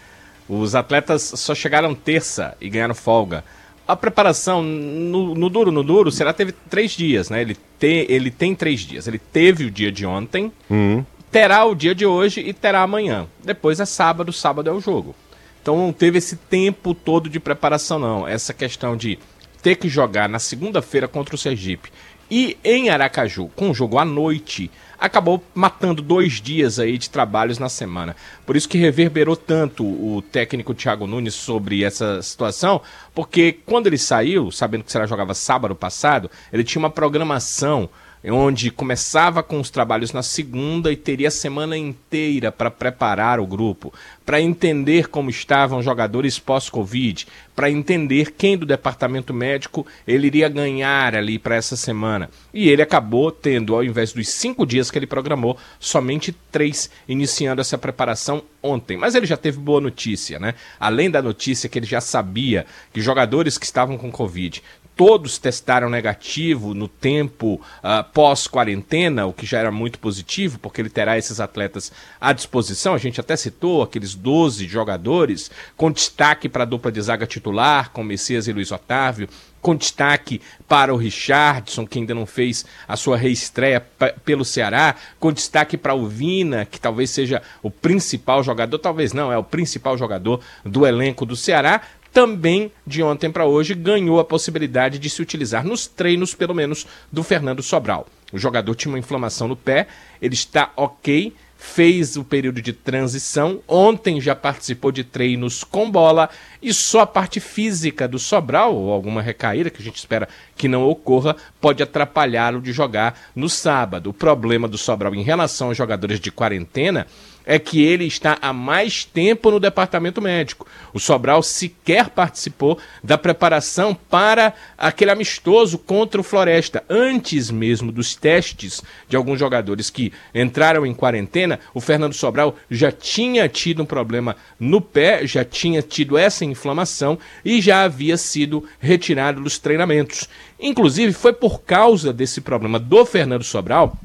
[0.47, 3.43] Os atletas só chegaram terça e ganharam folga.
[3.87, 7.41] A preparação, no, no duro, no duro, o Ceará teve três dias, né?
[7.41, 9.07] Ele, te, ele tem três dias.
[9.07, 13.27] Ele teve o dia de ontem, uhum terá o dia de hoje e terá amanhã.
[13.43, 15.13] Depois é sábado, sábado é o jogo.
[15.61, 18.25] Então não teve esse tempo todo de preparação, não.
[18.25, 19.19] Essa questão de
[19.61, 21.91] ter que jogar na segunda-feira contra o Sergipe
[22.31, 27.59] e em Aracaju, com o jogo à noite, acabou matando dois dias aí de trabalhos
[27.59, 28.15] na semana.
[28.45, 32.81] Por isso que reverberou tanto o técnico Thiago Nunes sobre essa situação,
[33.13, 37.89] porque quando ele saiu, sabendo que será jogava sábado passado, ele tinha uma programação
[38.31, 43.45] onde começava com os trabalhos na segunda e teria a semana inteira para preparar o
[43.45, 43.93] grupo,
[44.25, 51.15] para entender como estavam jogadores pós-Covid, para entender quem do departamento médico ele iria ganhar
[51.15, 52.29] ali para essa semana.
[52.53, 57.61] E ele acabou tendo, ao invés dos cinco dias que ele programou, somente três, iniciando
[57.61, 58.97] essa preparação ontem.
[58.97, 60.55] Mas ele já teve boa notícia, né?
[60.79, 64.61] Além da notícia que ele já sabia que jogadores que estavam com Covid
[64.95, 70.89] todos testaram negativo no tempo uh, pós-quarentena, o que já era muito positivo, porque ele
[70.89, 72.93] terá esses atletas à disposição.
[72.93, 77.91] A gente até citou aqueles 12 jogadores, com destaque para a dupla de zaga titular,
[77.91, 79.27] com Messias e Luiz Otávio,
[79.65, 83.83] com destaque para o Richardson, que ainda não fez a sua reestreia
[84.23, 89.31] pelo Ceará, com destaque para o Vina, que talvez seja o principal jogador, talvez não,
[89.31, 91.81] é o principal jogador do elenco do Ceará,
[92.15, 96.87] também de ontem para hoje ganhou a possibilidade de se utilizar nos treinos, pelo menos,
[97.11, 98.07] do Fernando Sobral.
[98.31, 99.87] O jogador tinha uma inflamação no pé,
[100.21, 106.29] ele está ok, fez o período de transição, ontem já participou de treinos com bola
[106.61, 110.69] e só a parte física do Sobral, ou alguma recaída que a gente espera que
[110.69, 114.09] não ocorra, pode atrapalhá-lo de jogar no sábado.
[114.09, 117.07] O problema do Sobral em relação aos jogadores de quarentena
[117.45, 120.67] é que ele está há mais tempo no departamento médico.
[120.93, 126.83] O Sobral sequer participou da preparação para aquele amistoso contra o Floresta.
[126.89, 132.91] Antes mesmo dos testes de alguns jogadores que entraram em quarentena, o Fernando Sobral já
[132.91, 138.63] tinha tido um problema no pé, já tinha tido essa inflamação e já havia sido
[138.79, 140.27] retirado dos treinamentos.
[140.59, 143.97] Inclusive, foi por causa desse problema do Fernando Sobral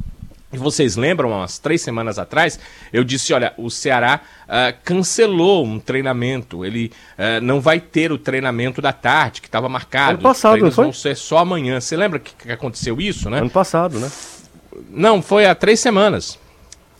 [0.52, 2.58] e vocês lembram, umas três semanas atrás,
[2.92, 6.64] eu disse: olha, o Ceará uh, cancelou um treinamento.
[6.64, 10.14] Ele uh, não vai ter o treinamento da tarde, que estava marcado.
[10.14, 11.80] Ano passado, Os vão ser só amanhã.
[11.80, 13.38] Você lembra que, que, aconteceu isso, né?
[13.38, 14.10] Ano passado, né?
[14.90, 16.36] Não, foi há três semanas.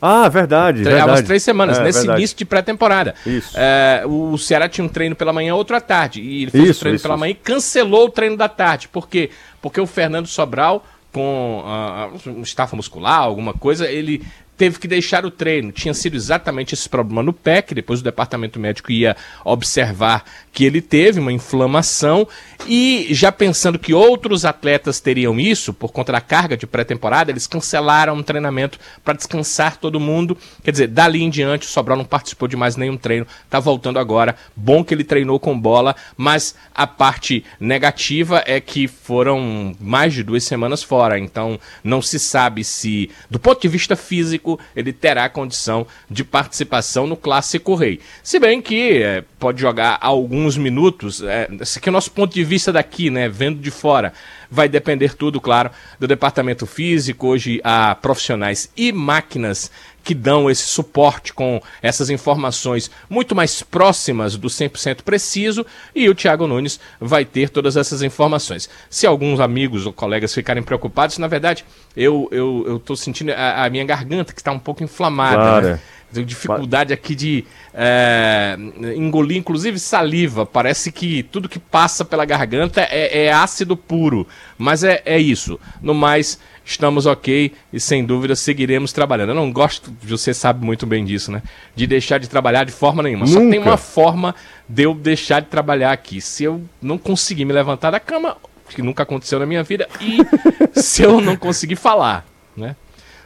[0.01, 0.89] Ah, verdade.
[0.89, 2.21] Há umas três semanas, é, nesse verdade.
[2.21, 3.15] início de pré-temporada.
[3.27, 3.53] Isso.
[3.55, 6.23] É, o Ceará tinha um treino pela manhã, outro à tarde.
[6.23, 7.21] E ele fez isso, o treino isso, pela isso.
[7.21, 8.89] manhã e cancelou o treino da tarde.
[8.89, 9.29] Por quê?
[9.61, 14.25] Porque o Fernando Sobral com uh, um estafa muscular, alguma coisa, ele
[14.61, 15.73] teve que deixar o treino.
[15.73, 20.67] Tinha sido exatamente esse problema no pé, que depois o departamento médico ia observar que
[20.67, 22.29] ele teve uma inflamação
[22.67, 27.47] e já pensando que outros atletas teriam isso por conta da carga de pré-temporada, eles
[27.47, 30.37] cancelaram um treinamento para descansar todo mundo.
[30.63, 33.99] Quer dizer, dali em diante o Sobral não participou de mais nenhum treino, tá voltando
[33.99, 34.37] agora.
[34.55, 40.23] Bom que ele treinou com bola, mas a parte negativa é que foram mais de
[40.23, 45.29] duas semanas fora, então não se sabe se do ponto de vista físico ele terá
[45.29, 48.01] condição de participação no Clássico Rei.
[48.23, 52.33] Se bem que é, pode jogar alguns minutos, é, esse aqui é o nosso ponto
[52.33, 54.13] de vista daqui, né, vendo de fora.
[54.51, 57.29] Vai depender tudo, claro, do departamento físico.
[57.29, 59.71] Hoje há profissionais e máquinas
[60.03, 66.15] que dão esse suporte com essas informações muito mais próximas do 100% preciso e o
[66.15, 68.69] Thiago Nunes vai ter todas essas informações.
[68.89, 71.65] Se alguns amigos ou colegas ficarem preocupados, na verdade,
[71.97, 75.67] eu eu, eu sentindo a, a minha garganta que está um pouco inflamada, claro.
[75.69, 75.81] né?
[76.13, 78.57] Tenho dificuldade aqui de é,
[78.97, 80.45] engolir, inclusive saliva.
[80.45, 84.27] Parece que tudo que passa pela garganta é, é ácido puro.
[84.59, 85.59] Mas é, é isso.
[85.81, 89.31] No mais, estamos ok e sem dúvida seguiremos trabalhando.
[89.31, 91.43] Eu não gosto, você sabe muito bem disso, né?
[91.75, 93.27] De deixar de trabalhar de forma nenhuma.
[93.27, 93.41] Nunca.
[93.41, 94.35] Só tem uma forma
[94.69, 96.21] de eu deixar de trabalhar aqui.
[96.21, 98.37] Se eu não conseguir me levantar da cama,
[98.69, 100.19] que nunca aconteceu na minha vida, e
[100.81, 102.30] se eu não conseguir falar?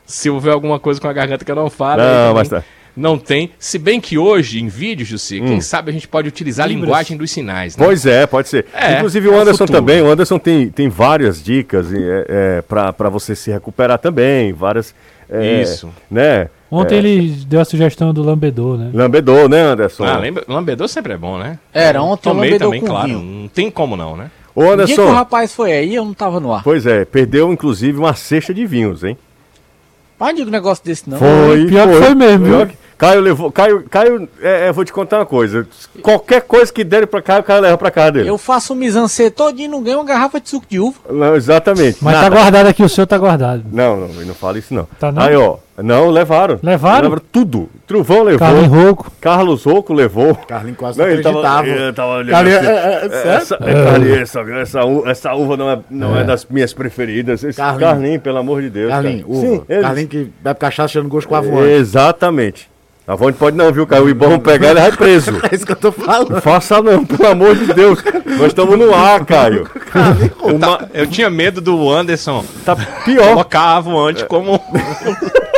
[0.07, 2.63] Se houver alguma coisa com a garganta que eu não falo, não, mas tá.
[2.97, 3.51] não tem.
[3.59, 5.47] Se bem que hoje, em vídeo, Jussi, hum.
[5.47, 7.77] quem sabe a gente pode utilizar a linguagem dos sinais.
[7.77, 7.85] Né?
[7.85, 8.67] Pois é, pode ser.
[8.73, 10.03] É, Inclusive o é Anderson também.
[10.03, 14.53] O Anderson tem, tem várias dicas é, é, para você se recuperar também.
[14.53, 14.95] Várias.
[15.29, 15.91] É, Isso.
[16.11, 16.49] Né?
[16.71, 16.99] Ontem é.
[16.99, 18.91] ele deu a sugestão do lambedor, né?
[18.93, 20.05] Lambedor, né, Anderson?
[20.05, 21.59] Ah, lambedor sempre é bom, né?
[21.73, 23.07] Era, ontem Tomei também, claro.
[23.07, 23.21] Vinho.
[23.21, 24.29] Não tem como não, né?
[24.55, 24.95] Ô, Anderson.
[24.95, 26.65] que o rapaz foi aí, eu não tava no ar.
[26.65, 29.17] Pois é, perdeu inclusive uma cesta de vinhos, hein?
[30.19, 31.19] Pai, não digo negócio desse não.
[31.19, 32.69] Foi, pior foi, que foi mesmo, viu?
[32.97, 33.51] Caio levou.
[33.51, 35.67] Caio, Caio é, é, vou te contar uma coisa.
[36.01, 38.29] Qualquer coisa que der pra Caio, Caio leva pra casa dele.
[38.29, 40.99] Eu faço um misancê todinho e não ganho uma garrafa de suco de uva.
[41.11, 41.99] Não, exatamente.
[42.01, 42.37] Mas tá Nada.
[42.37, 43.65] tá guardado aqui, o seu tá guardado.
[43.71, 44.87] Não, não, não fala isso não.
[44.99, 45.23] Tá não?
[45.23, 45.57] Aí, ó.
[45.77, 46.59] Não, levaram.
[46.63, 47.11] Levaram?
[47.11, 47.69] Levaram tudo.
[47.87, 48.39] Truvão levou.
[48.39, 49.13] Carlinhos Rouco.
[49.21, 50.35] Carlos Rouco levou.
[50.35, 51.43] Carlinhos quase não, ele acreditava.
[51.43, 55.35] Tava, ele tava olhando Carlinhos, assim, é, é, é, essa, é, Carlinhos, essa, essa, essa,
[55.35, 56.21] uva não é, não é.
[56.21, 57.43] é das minhas preferidas.
[57.43, 58.91] Esse Carlinhos, Carlinhos pelo amor de Deus.
[58.91, 59.41] Carlinhos, uva.
[59.41, 61.73] Sim, Carlinhos que bebe cachaça achando gosto com a voante.
[61.73, 62.75] Exatamente.
[63.07, 64.05] Avonte pode não, viu, Caio?
[64.05, 65.33] O Ibão pegar ele vai preso.
[65.51, 66.31] é isso que eu tô falando.
[66.31, 68.03] Não faça não, pelo amor de Deus.
[68.39, 69.69] Nós estamos no ar, Caio.
[70.41, 70.79] Uma...
[70.79, 72.43] Tá, eu tinha medo do Anderson.
[72.65, 73.29] Tá pior.
[73.29, 74.59] Colocar a Avonte como.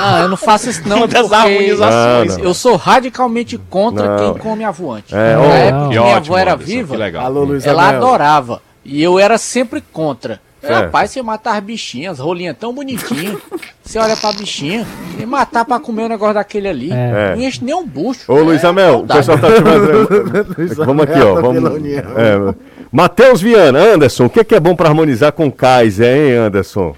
[0.00, 2.38] Ah, eu não faço isso não, Uma das harmonizações.
[2.38, 4.34] Eu sou radicalmente contra não.
[4.34, 5.14] quem come avoante.
[5.14, 8.62] É, Na época que minha avó era viva, Alô, ela adorava.
[8.84, 10.40] E eu era sempre contra.
[10.62, 10.72] É.
[10.72, 13.36] Rapaz, você matar as bichinhas, as rolinhas tão bonitinhas.
[13.82, 14.86] você olha pra bichinha
[15.18, 16.92] e matar pra comer o um negócio daquele ali.
[16.92, 17.34] É.
[17.34, 18.30] Não enche nem um bucho.
[18.30, 20.44] Ô, é, Luiz Amel, o pessoal tá te mandando.
[20.84, 21.40] vamos aqui, ó.
[21.40, 21.82] Vamos...
[21.86, 22.54] É,
[22.92, 26.94] Matheus Viana, Anderson, o que, que é bom pra harmonizar com Kaiser, hein, Anderson?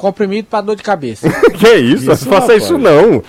[0.00, 1.28] Comprimido pra dor de cabeça.
[1.58, 2.10] que isso?
[2.10, 3.22] isso não faça isso não.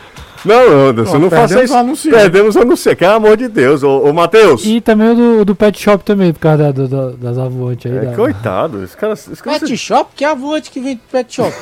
[0.43, 1.75] Não, Anderson, não, não faça isso.
[1.75, 2.11] Anúncio.
[2.11, 3.83] Perdemos o anúncio, que é amor de Deus.
[3.83, 4.65] Ô, ô Matheus.
[4.65, 7.97] E também o do, do Pet Shop também, por causa da, do, das avoantes aí.
[7.97, 8.15] É, da...
[8.15, 9.13] Coitado, esse cara.
[9.13, 10.11] Esse cara pet Shop?
[10.15, 11.55] Que avoante que vem do Pet Shop?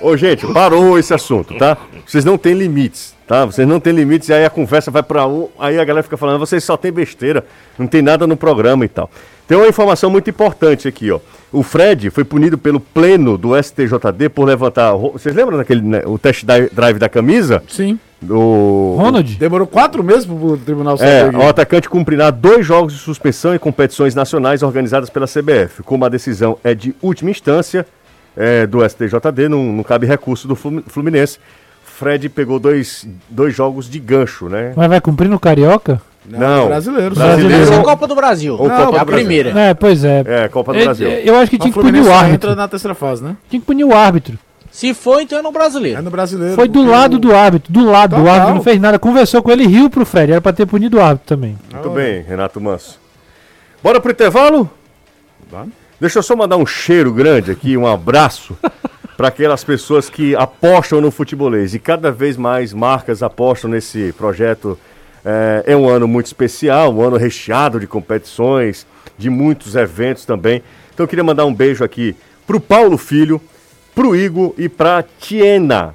[0.00, 1.76] Ô, gente, parou esse assunto, tá?
[2.04, 3.44] Vocês não têm limites, tá?
[3.44, 5.48] Vocês não têm limites e aí a conversa vai pra um.
[5.58, 7.44] Aí a galera fica falando, vocês só tem besteira,
[7.78, 9.08] não tem nada no programa e tal.
[9.46, 11.20] Tem uma informação muito importante aqui, ó.
[11.52, 14.94] O Fred foi punido pelo pleno do STJD por levantar.
[14.94, 17.62] Vocês lembram daquele né, o test drive da camisa?
[17.68, 17.98] Sim.
[18.20, 18.94] Do.
[18.98, 19.36] Ronald?
[19.36, 23.58] Demorou quatro meses para o tribunal É, o atacante cumprirá dois jogos de suspensão em
[23.58, 25.82] competições nacionais organizadas pela CBF.
[25.82, 27.84] Como a decisão é de última instância
[28.36, 31.38] é, do STJD, não, não cabe recurso do Fluminense.
[31.84, 34.72] Fred pegou dois, dois jogos de gancho, né?
[34.74, 36.00] Mas vai cumprir no Carioca?
[36.24, 36.66] Não, não.
[36.66, 37.14] brasileiro.
[37.14, 37.62] Brasileiro.
[37.62, 38.56] Essa é a Copa do Brasil.
[38.58, 39.58] Ou não, Copa é a primeira.
[39.58, 40.22] É, pois é.
[40.26, 41.08] É, Copa do é, Brasil.
[41.08, 42.34] Eu acho que tinha que punir o árbitro.
[42.34, 43.36] entra na terceira fase, né?
[43.50, 44.38] Tinha que punir o árbitro.
[44.70, 45.98] Se for, então é no brasileiro.
[45.98, 46.54] É no brasileiro.
[46.54, 48.24] Foi do lado do árbitro, do lado Total.
[48.24, 48.98] do árbitro, não fez nada.
[48.98, 50.32] Conversou com ele e riu pro Fred.
[50.32, 51.58] Era pra ter punido o árbitro também.
[51.70, 51.92] Muito oh.
[51.92, 52.98] bem, Renato Manso.
[53.82, 54.70] Bora pro intervalo?
[55.50, 55.74] Vamos.
[56.00, 58.56] Deixa eu só mandar um cheiro grande aqui, um abraço
[59.16, 61.74] para aquelas pessoas que apostam no futebolês.
[61.74, 64.78] E cada vez mais marcas apostam nesse projeto
[65.24, 70.62] é, é um ano muito especial, um ano recheado de competições, de muitos eventos também.
[70.92, 73.40] Então eu queria mandar um beijo aqui para o Paulo Filho,
[73.94, 75.94] para o Igor e para a Tiena.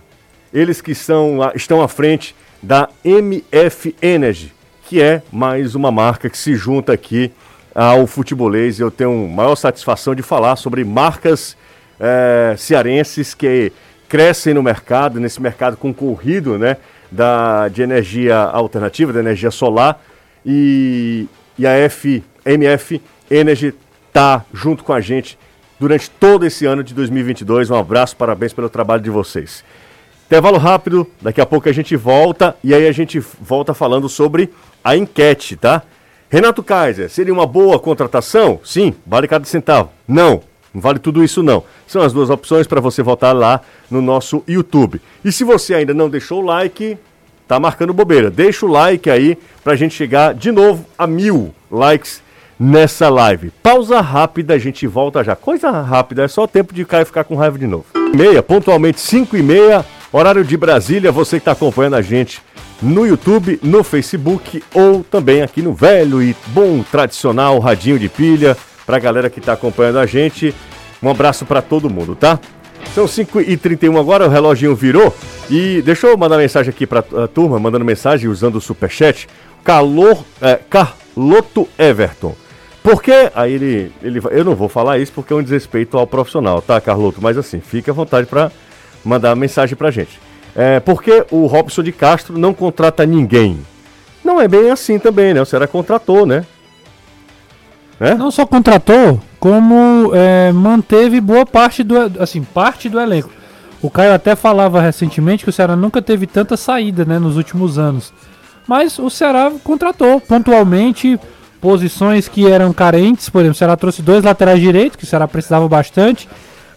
[0.53, 4.53] Eles que são, estão à frente da MF Energy,
[4.87, 7.31] que é mais uma marca que se junta aqui
[7.75, 8.79] ao futebolês.
[8.79, 11.55] Eu tenho maior satisfação de falar sobre marcas
[11.99, 13.71] é, cearenses que
[14.07, 16.77] crescem no mercado, nesse mercado concorrido, né?
[17.11, 20.01] Da, de energia alternativa, da energia solar,
[20.45, 23.73] e, e a F, MF Energy
[24.07, 25.37] está junto com a gente
[25.79, 27.69] durante todo esse ano de 2022.
[27.69, 29.63] Um abraço, parabéns pelo trabalho de vocês.
[30.25, 34.51] Intervalo rápido, daqui a pouco a gente volta e aí a gente volta falando sobre
[34.83, 35.83] a enquete, tá?
[36.29, 38.59] Renato Kaiser, seria uma boa contratação?
[38.63, 39.89] Sim, vale cada centavo.
[40.05, 40.41] Não,
[40.77, 41.63] não vale tudo isso não.
[41.87, 45.01] São as duas opções para você votar lá no nosso YouTube.
[45.25, 46.95] E se você ainda não deixou o like,
[47.47, 48.29] tá marcando bobeira.
[48.29, 52.21] Deixa o like aí para a gente chegar de novo a mil likes
[52.59, 53.51] nessa live.
[53.63, 55.35] Pausa rápida, a gente volta já.
[55.35, 57.85] Coisa rápida, é só tempo de Caio ficar com raiva de novo.
[58.15, 61.11] Meia, pontualmente 5 e meia, horário de Brasília.
[61.11, 62.39] Você que está acompanhando a gente
[62.79, 68.55] no YouTube, no Facebook ou também aqui no velho e bom tradicional radinho de pilha
[68.87, 70.55] para a galera que está acompanhando a gente.
[71.03, 72.39] Um abraço para todo mundo, tá?
[72.95, 75.13] São 5h31 agora, o reloginho virou.
[75.49, 79.27] E deixa eu mandar mensagem aqui para a turma, mandando mensagem usando o superchat.
[79.63, 82.33] Calor, é, Carloto Everton.
[82.81, 84.21] Porque aí ele, ele.
[84.31, 87.19] Eu não vou falar isso porque é um desrespeito ao profissional, tá, Carloto?
[87.21, 88.49] Mas assim, fique à vontade para
[89.03, 90.17] mandar mensagem pra gente.
[90.55, 93.59] É, porque o Robson de Castro não contrata ninguém.
[94.23, 95.41] Não é bem assim também, né?
[95.41, 96.45] O Ceará contratou, né?
[97.99, 98.13] É?
[98.13, 103.29] Não só contratou, como é, manteve boa parte do assim parte do elenco.
[103.81, 107.77] O Caio até falava recentemente que o Ceará nunca teve tanta saída né, nos últimos
[107.77, 108.13] anos.
[108.67, 111.19] Mas o Ceará contratou pontualmente
[111.61, 113.29] posições que eram carentes.
[113.29, 116.27] Por exemplo, o Ceará trouxe dois laterais direitos, que o Ceará precisava bastante.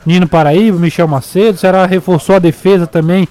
[0.04, 1.56] Nino Paraíba, Michel Macedo.
[1.56, 3.28] O Ceará reforçou a defesa também,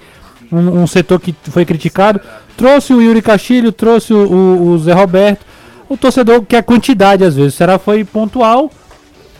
[0.52, 2.20] um, um setor que foi criticado.
[2.56, 5.46] Trouxe o Yuri Castilho, trouxe o, o, o Zé Roberto.
[5.90, 7.54] O torcedor quer quantidade às vezes.
[7.54, 8.70] O Ceará foi pontual.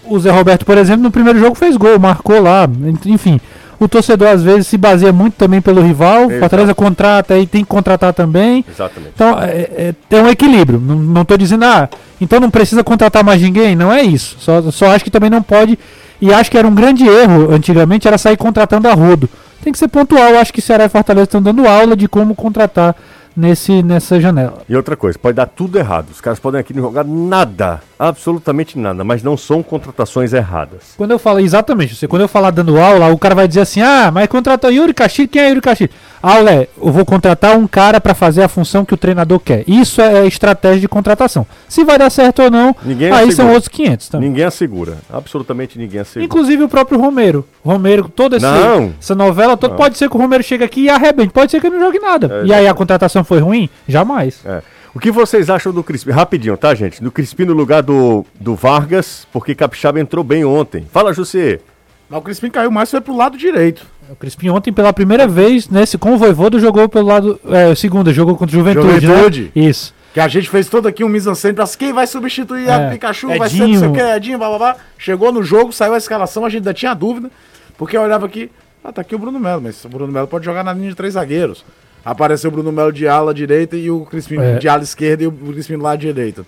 [0.04, 2.68] O Zé Roberto, por exemplo, no primeiro jogo fez gol, marcou lá.
[3.06, 3.40] Enfim,
[3.78, 6.24] o torcedor às vezes se baseia muito também pelo rival.
[6.24, 6.40] Exato.
[6.40, 8.64] Fortaleza contrata e tem que contratar também.
[8.68, 9.12] Exatamente.
[9.14, 10.80] Então é, é, tem um equilíbrio.
[10.80, 11.88] Não, tô dizendo, ah,
[12.20, 13.76] então não precisa contratar mais ninguém.
[13.76, 14.34] Não é isso.
[14.40, 15.78] Só, só acho que também não pode.
[16.20, 19.30] E acho que era um grande erro antigamente, era sair contratando a rodo.
[19.62, 20.36] Tem que ser pontual.
[20.36, 22.96] Acho que Ceará e Fortaleza estão dando aula de como contratar
[23.40, 24.62] nesse, nessa janela.
[24.68, 26.10] E outra coisa, pode dar tudo errado.
[26.10, 30.94] Os caras podem aqui não jogar nada, absolutamente nada, mas não são contratações erradas.
[30.96, 33.80] Quando eu falo, exatamente, você, quando eu falar dando aula, o cara vai dizer assim:
[33.80, 35.90] ah, mas contratou Yuri Castilho, quem é Yuri Castilho?
[36.22, 39.64] Aula é, eu vou contratar um cara para fazer a função que o treinador quer.
[39.66, 41.46] Isso é estratégia de contratação.
[41.66, 43.36] Se vai dar certo ou não, ninguém aí assegura.
[43.36, 44.28] são outros 500 também.
[44.28, 46.24] Ninguém assegura, absolutamente ninguém assegura.
[46.24, 47.46] Inclusive o próprio Romero.
[47.64, 51.30] Romero, toda essa, essa novela, todo, pode ser que o Romero chegue aqui e arrebente,
[51.32, 52.42] pode ser que ele não jogue nada.
[52.42, 53.70] É, e aí a contratação foi ruim?
[53.86, 54.40] Jamais.
[54.44, 54.60] É.
[54.92, 56.10] O que vocês acham do Crispim?
[56.10, 57.00] Rapidinho, tá, gente?
[57.00, 60.84] Do Crispim no lugar do, do Vargas, porque Capixaba entrou bem ontem.
[60.92, 61.60] Fala, José.
[62.08, 63.86] Mas o Crispim caiu mais foi pro lado direito.
[64.10, 67.40] O Crispim ontem, pela primeira vez, nesse, com o Voivodo, jogou pelo lado.
[67.46, 68.88] É, segunda, jogou contra o Juventude.
[68.88, 69.00] Né?
[69.00, 69.52] Juventude.
[69.54, 69.62] Né?
[69.68, 69.94] Isso.
[70.12, 73.26] Que a gente fez todo aqui um mise-en-scène pra quem vai substituir é, a Pikachu,
[73.26, 73.38] Edinho.
[73.38, 74.76] vai ser não sei o que, Edinho, blá, blá, blá.
[74.98, 77.30] Chegou no jogo, saiu a escalação, a gente ainda tinha dúvida,
[77.78, 78.50] porque eu olhava aqui,
[78.82, 80.96] ah, tá aqui o Bruno Melo, mas o Bruno Melo pode jogar na linha de
[80.96, 81.64] três zagueiros.
[82.04, 84.58] Apareceu o Bruno Melo de ala direita e o Crispim é.
[84.58, 86.46] de ala esquerda e o Crispim do lado direito.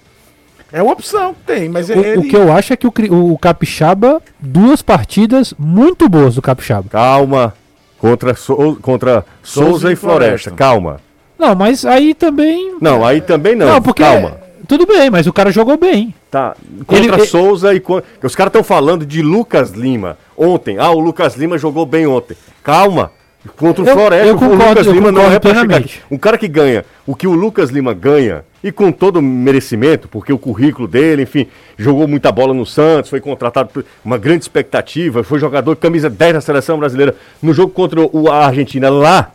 [0.72, 2.18] É uma opção, tem, mas o, ele...
[2.18, 2.92] o que eu acho é que o,
[3.32, 6.88] o, Capixaba, duas partidas muito boas do Capixaba.
[6.88, 7.52] Calma,
[7.98, 10.50] contra, so, contra Souza, Souza e Floresta.
[10.50, 11.00] Floresta, calma.
[11.38, 12.78] Não, mas aí também...
[12.80, 14.40] Não, aí também não, não porque calma.
[14.66, 16.14] Tudo bem, mas o cara jogou bem.
[16.30, 17.82] Tá, contra ele, Souza e...
[18.22, 20.78] Os caras estão falando de Lucas Lima ontem.
[20.78, 22.34] Ah, o Lucas Lima jogou bem ontem.
[22.62, 23.12] Calma,
[23.56, 25.98] Contra o eu, Floresta, eu concordo, o Lucas Lima não é para chegar aqui.
[26.10, 30.32] Um cara que ganha o que o Lucas Lima ganha, e com todo merecimento, porque
[30.32, 35.24] o currículo dele, enfim, jogou muita bola no Santos, foi contratado por uma grande expectativa,
[35.24, 39.32] foi jogador de camisa 10 da seleção brasileira no jogo contra o, a Argentina lá.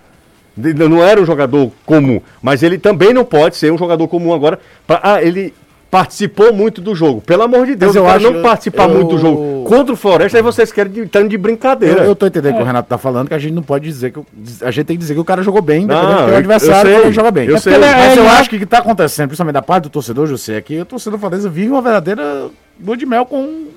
[0.56, 4.60] Não era um jogador comum, mas ele também não pode ser um jogador comum agora.
[4.88, 5.54] Pra, ah, ele
[5.90, 7.22] participou muito do jogo.
[7.22, 8.96] Pelo amor de Deus, eu acho, não participar eu...
[8.96, 12.02] muito do jogo contra o Floresta, aí vocês querem de, de brincadeira.
[12.02, 12.68] Eu, eu tô entendendo o que o é.
[12.68, 14.20] Renato tá falando, que a gente não pode dizer que.
[14.62, 17.14] A gente tem que dizer que o cara jogou bem, independente do adversário, eu sei,
[17.14, 17.48] joga bem.
[17.48, 19.84] Eu é sei, é, mas eu acho que o que tá acontecendo, principalmente da parte
[19.84, 22.50] do torcedor, José, é que o torcedor Fortaleza vive uma verdadeira
[22.84, 23.68] lua de mel com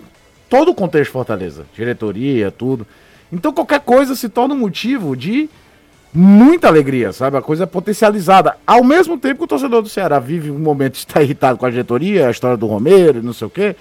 [0.49, 1.65] todo o contexto Fortaleza.
[1.75, 2.87] Diretoria, tudo.
[3.33, 5.49] Então qualquer coisa se torna um motivo de
[6.13, 7.37] muita alegria, sabe?
[7.37, 8.57] A coisa é potencializada.
[8.67, 11.67] Ao mesmo tempo que o torcedor do Ceará vive um momento de estar irritado com
[11.67, 13.77] a diretoria, a história do Romero, não sei o quê,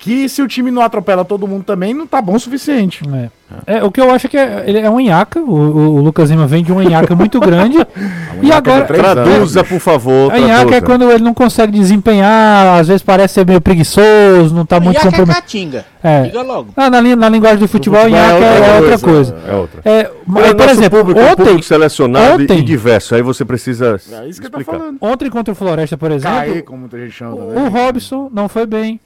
[0.00, 3.02] que se o time não atropela todo mundo também, não tá bom o suficiente.
[3.14, 3.28] É.
[3.66, 6.30] É, o que eu acho é que é, ele é um Inhaca, o, o, Lucas
[6.30, 7.76] Lima vem de um Inhaca muito grande.
[8.40, 8.86] e agora.
[8.86, 10.32] Traduza, por favor.
[10.32, 14.64] A Inhaca é quando ele não consegue desempenhar, às vezes parece ser meio preguiçoso, não
[14.64, 15.84] tá muito comprometido.
[16.02, 16.72] É, Diga logo.
[16.74, 19.36] Ah, na, na linguagem do futebol, futebol Inhaca é, é, outra coisa.
[19.46, 19.80] É outra.
[19.84, 21.44] É, mas, por exemplo, público, ontem.
[21.44, 24.00] Público selecionado ontem, e diverso, aí você precisa.
[24.10, 24.60] É isso que explicar.
[24.60, 24.98] eu tô falando.
[25.00, 26.38] Ontem contra o Floresta, por exemplo.
[26.38, 28.98] Caí, como muita gente chama, o, o Robson não foi bem.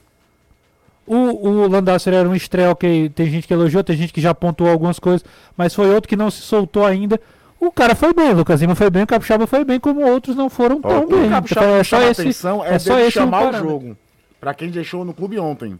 [1.07, 4.33] O, o Landasser era um estreia que tem gente que elogiou, tem gente que já
[4.33, 5.23] pontuou algumas coisas,
[5.55, 7.19] mas foi outro que não se soltou ainda.
[7.59, 10.35] O cara foi bem, o Lucas Lima foi bem, o Capixaba foi bem, como outros
[10.35, 11.27] não foram tão o bem.
[11.27, 13.97] O Capixaba então, é só esse, atenção é, é só esse chamar o jogo.
[14.39, 15.79] Para quem deixou no clube ontem.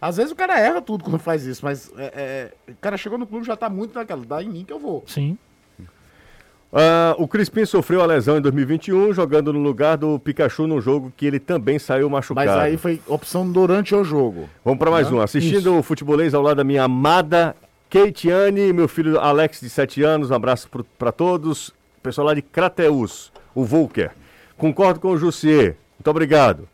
[0.00, 3.16] Às vezes o cara erra tudo quando faz isso, mas é, é, o cara chegou
[3.16, 5.04] no clube já tá muito naquela, dá em mim que eu vou.
[5.06, 5.38] Sim.
[6.72, 11.12] Uh, o Crispim sofreu a lesão em 2021, jogando no lugar do Pikachu num jogo
[11.14, 12.46] que ele também saiu machucado.
[12.46, 14.48] Mas aí foi opção durante o jogo.
[14.64, 15.20] Vamos para mais um.
[15.20, 15.78] Assistindo Isso.
[15.78, 17.54] o futebolês ao lado da minha amada
[17.90, 20.30] Keitiane, meu filho Alex, de 7 anos.
[20.30, 20.66] Um abraço
[20.98, 21.74] para todos.
[22.02, 24.12] Pessoal lá de Crateus, o Volker.
[24.56, 25.76] Concordo com o Jussier.
[25.98, 26.66] Muito obrigado.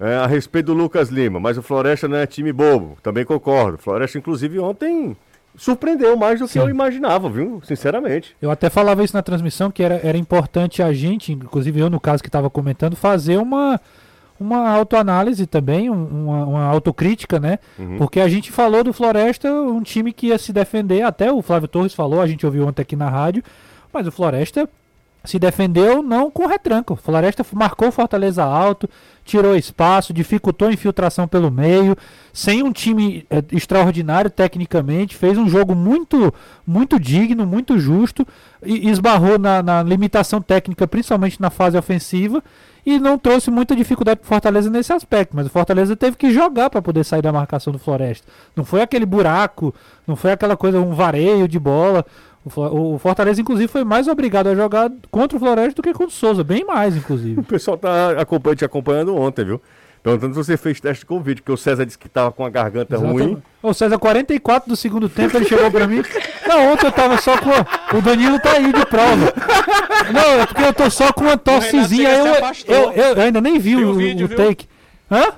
[0.00, 2.98] É, a respeito do Lucas Lima, mas o Floresta não é time bobo.
[3.00, 3.78] Também concordo.
[3.78, 5.16] Floresta, inclusive, ontem
[5.56, 6.60] surpreendeu mais do que Sim.
[6.60, 7.60] eu imaginava, viu?
[7.64, 8.36] Sinceramente.
[8.40, 12.00] Eu até falava isso na transmissão, que era, era importante a gente, inclusive eu no
[12.00, 13.80] caso que estava comentando, fazer uma,
[14.38, 17.58] uma autoanálise também, uma, uma autocrítica, né?
[17.78, 17.98] Uhum.
[17.98, 21.68] Porque a gente falou do Floresta, um time que ia se defender, até o Flávio
[21.68, 23.42] Torres falou, a gente ouviu ontem aqui na rádio,
[23.92, 24.68] mas o Floresta
[25.24, 26.94] se defendeu não com retranco.
[26.96, 28.88] Floresta marcou Fortaleza alto,
[29.24, 31.96] tirou espaço, dificultou a infiltração pelo meio,
[32.32, 36.32] sem um time é, extraordinário tecnicamente, fez um jogo muito
[36.66, 38.26] muito digno, muito justo,
[38.62, 42.42] e esbarrou na, na limitação técnica, principalmente na fase ofensiva,
[42.86, 45.34] e não trouxe muita dificuldade para Fortaleza nesse aspecto.
[45.34, 48.26] Mas o Fortaleza teve que jogar para poder sair da marcação do Floresta.
[48.54, 49.74] Não foi aquele buraco,
[50.06, 52.04] não foi aquela coisa, um vareio de bola.
[52.44, 56.10] O Fortaleza, inclusive, foi mais obrigado a jogar contra o Floresta do que contra o
[56.10, 57.40] Souza, bem mais, inclusive.
[57.44, 59.62] O pessoal tá acompanhando, te acompanhando ontem, viu?
[60.02, 62.50] Perguntando se você fez teste de Covid, porque o César disse que tava com a
[62.50, 63.22] garganta Exatamente.
[63.22, 63.42] ruim.
[63.62, 66.02] O César, 44 do segundo tempo, ele chegou pra mim.
[66.46, 67.96] Não, ontem eu tava só com.
[67.96, 69.32] O Danilo tá aí de prova.
[70.12, 72.10] Não, é porque eu tô só com uma tossezinha.
[72.10, 74.66] Eu, eu, eu, eu, ainda nem vi o, o, vídeo, o take.
[75.10, 75.32] Hã?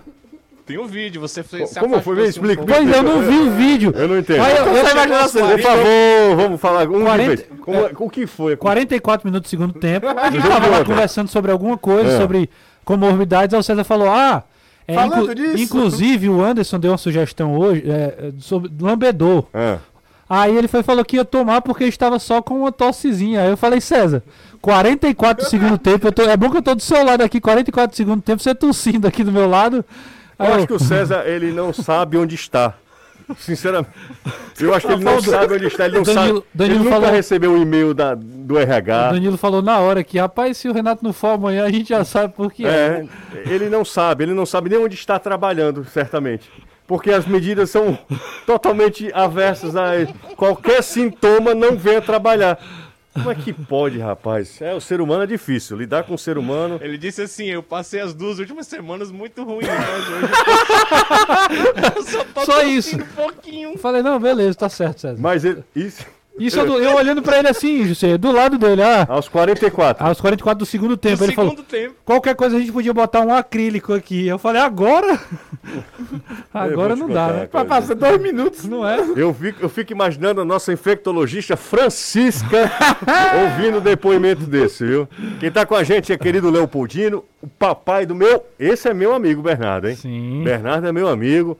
[0.66, 1.72] Tem um vídeo, você fez.
[1.78, 2.16] Como foi?
[2.16, 2.60] Me explica.
[2.60, 3.92] Um pois eu não vi o vídeo.
[3.94, 4.42] Eu não entendo.
[4.42, 8.56] Aí, eu, eu, eu, por favor, vamos falar um 40, Como, é, o que foi?
[8.56, 10.08] 44 minutos do segundo tempo.
[10.08, 12.18] A gente tava lá conversando sobre alguma coisa, é.
[12.18, 12.50] sobre
[12.84, 13.54] comorbidades.
[13.54, 14.42] Aí o César falou: Ah,
[14.88, 15.62] é, Falando inclu disso.
[15.62, 19.44] Inclusive, o Anderson deu uma sugestão hoje é, sobre lambedor.
[19.54, 19.78] É.
[20.28, 23.42] Aí ele foi falou que ia tomar porque estava só com uma tossezinha.
[23.42, 24.20] Aí eu falei, César,
[24.60, 27.92] 44 do segundo tempo, tô, é bom que eu tô do seu lado aqui, 44
[27.92, 29.84] do segundo tempo, você tossindo aqui do meu lado.
[30.38, 32.74] Eu, acho que o César, ele não sabe onde está.
[33.38, 33.90] Sinceramente,
[34.60, 35.86] eu acho que ele não sabe onde está.
[35.86, 36.44] Ele não Danilo, sabe.
[36.54, 39.08] Danilo ele nunca recebeu um e-mail da, do RH.
[39.08, 41.88] O Danilo falou na hora que, rapaz, se o Renato não for amanhã, a gente
[41.88, 43.04] já sabe por que é.
[43.34, 43.52] é.
[43.52, 46.48] Ele não sabe, ele não sabe nem onde está trabalhando, certamente.
[46.86, 47.98] Porque as medidas são
[48.46, 49.90] totalmente aversas a
[50.36, 52.58] qualquer sintoma não venha trabalhar.
[53.16, 54.60] Como é que pode, rapaz?
[54.60, 56.78] É, o ser humano é difícil, lidar com o ser humano.
[56.82, 59.74] Ele disse assim: eu passei as duas últimas semanas muito ruins, né?
[61.96, 62.96] Hoje só, só isso.
[62.96, 63.78] Um pouquinho.
[63.78, 65.20] Falei, não, beleza, tá certo, César.
[65.20, 66.04] Mas ele, isso.
[66.38, 69.06] Isso eu, eu olhando pra ele assim, José, do lado dele, ah.
[69.08, 70.04] Aos 44.
[70.04, 71.18] Aos 44 do segundo tempo.
[71.18, 71.94] Do ele segundo falou, tempo.
[72.04, 74.26] Qualquer coisa a gente podia botar um acrílico aqui.
[74.26, 75.18] Eu falei, agora?
[76.52, 77.48] agora não dá, né?
[77.50, 78.98] Vai passar dois minutos, não é?
[79.16, 82.70] Eu fico, eu fico imaginando a nossa infectologista Francisca
[83.42, 85.08] ouvindo o depoimento desse, viu?
[85.40, 88.44] Quem tá com a gente é querido Leopoldino, o papai do meu.
[88.58, 89.96] Esse é meu amigo, Bernardo, hein?
[89.96, 90.42] Sim.
[90.44, 91.58] Bernardo é meu amigo.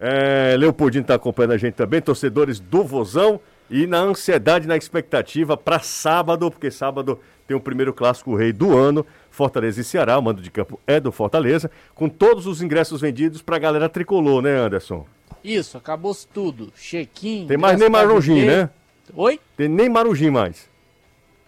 [0.00, 3.40] É, Leopoldino tá acompanhando a gente também, torcedores do Vozão.
[3.70, 8.76] E na ansiedade, na expectativa para sábado, porque sábado tem o primeiro clássico rei do
[8.76, 13.00] ano, Fortaleza e Ceará, o mando de campo é do Fortaleza, com todos os ingressos
[13.00, 15.06] vendidos para a galera tricolor, né, Anderson?
[15.44, 16.72] Isso, acabou tudo.
[16.74, 17.46] Chequinho.
[17.46, 18.70] Tem mais nem Marujim, né?
[19.14, 19.40] Oi?
[19.56, 20.68] Tem nem Marujim mais.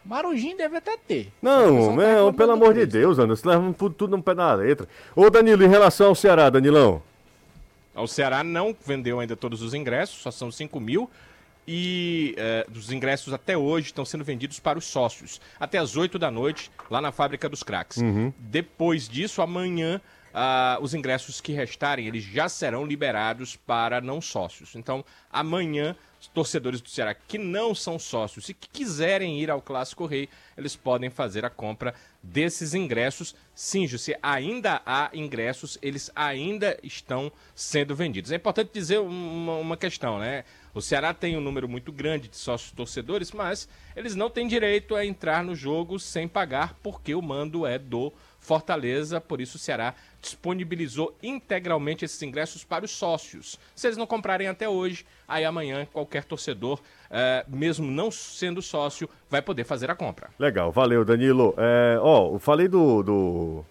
[0.04, 1.32] Marujim deve até ter.
[1.42, 4.88] Não, tá pelo amor de Deus, Anderson, leva tudo no pé da letra.
[5.14, 7.02] Ô Danilo, em relação ao Ceará, Danilão.
[7.94, 11.10] O Ceará não vendeu ainda todos os ingressos, só são 5 mil
[11.66, 12.34] e
[12.68, 16.30] uh, os ingressos até hoje estão sendo vendidos para os sócios, até as 8 da
[16.30, 17.98] noite, lá na Fábrica dos Cracks.
[17.98, 18.32] Uhum.
[18.38, 20.00] Depois disso, amanhã,
[20.30, 24.74] uh, os ingressos que restarem, eles já serão liberados para não sócios.
[24.74, 29.62] Então, amanhã, os torcedores do Ceará que não são sócios e que quiserem ir ao
[29.62, 33.34] Clássico Rei, eles podem fazer a compra desses ingressos.
[33.54, 38.32] Sim, José, ainda há ingressos, eles ainda estão sendo vendidos.
[38.32, 40.44] É importante dizer uma, uma questão, né?
[40.74, 44.94] O Ceará tem um número muito grande de sócios torcedores, mas eles não têm direito
[44.94, 49.60] a entrar no jogo sem pagar, porque o mando é do Fortaleza, por isso o
[49.60, 53.58] Ceará disponibilizou integralmente esses ingressos para os sócios.
[53.74, 59.08] Se eles não comprarem até hoje, aí amanhã qualquer torcedor, é, mesmo não sendo sócio,
[59.28, 60.30] vai poder fazer a compra.
[60.38, 61.54] Legal, valeu Danilo.
[61.58, 63.64] É, ó, eu falei do, do,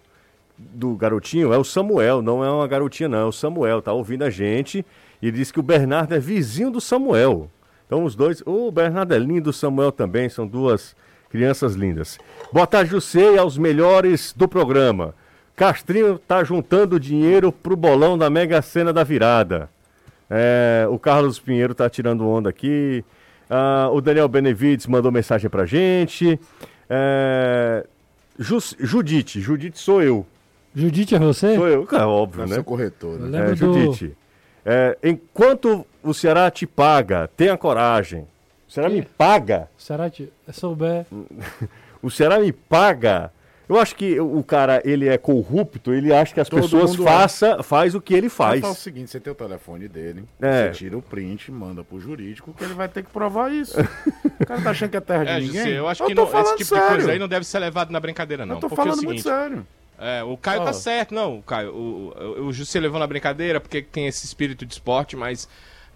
[0.56, 4.22] do garotinho, é o Samuel, não é uma garotinha não, é o Samuel, tá ouvindo
[4.22, 4.84] a gente
[5.22, 7.50] e diz que o Bernardo é vizinho do Samuel.
[7.86, 10.94] Então os dois, o Bernardo é lindo, o Samuel também, são duas
[11.28, 12.18] crianças lindas.
[12.52, 15.14] Boa tarde, José, e aos melhores do programa.
[15.56, 19.68] Castrinho tá juntando dinheiro pro bolão da Mega Sena da virada.
[20.30, 23.04] É, o Carlos Pinheiro tá tirando onda aqui.
[23.48, 26.38] Ah, o Daniel Benevides mandou mensagem pra gente.
[26.88, 27.84] É,
[28.38, 30.24] Judite, Judite sou eu.
[30.74, 31.56] Judite é você?
[31.56, 32.54] Sou eu, é óbvio, é né?
[32.54, 33.18] Sou corretor.
[33.18, 33.50] Né?
[33.50, 34.16] É, Judite.
[34.64, 38.26] É, enquanto o Ceará te paga, tenha coragem.
[38.68, 39.68] O Ceará me paga.
[39.78, 41.06] O Ceará te souber.
[42.02, 43.32] o Ceará me paga.
[43.70, 47.58] Eu acho que o cara, ele é corrupto, ele acha que as Todo pessoas faça,
[47.60, 47.62] é.
[47.62, 48.60] faz o que ele faz.
[48.60, 50.64] Faz o seguinte, você tem o telefone dele, é.
[50.64, 53.78] você tira o print, manda pro jurídico, que ele vai ter que provar isso.
[54.40, 55.68] o cara tá achando que é terra de é, ninguém?
[55.68, 56.88] eu acho eu que não, esse tipo sério.
[56.88, 58.56] de coisa aí não deve ser levado na brincadeira, não.
[58.56, 59.66] Eu tô porque falando é o seguinte, muito sério.
[60.00, 60.64] É, o Caio oh.
[60.64, 61.74] tá certo, não, o Caio.
[61.74, 65.46] O, o, o José levou na brincadeira porque tem esse espírito de esporte, mas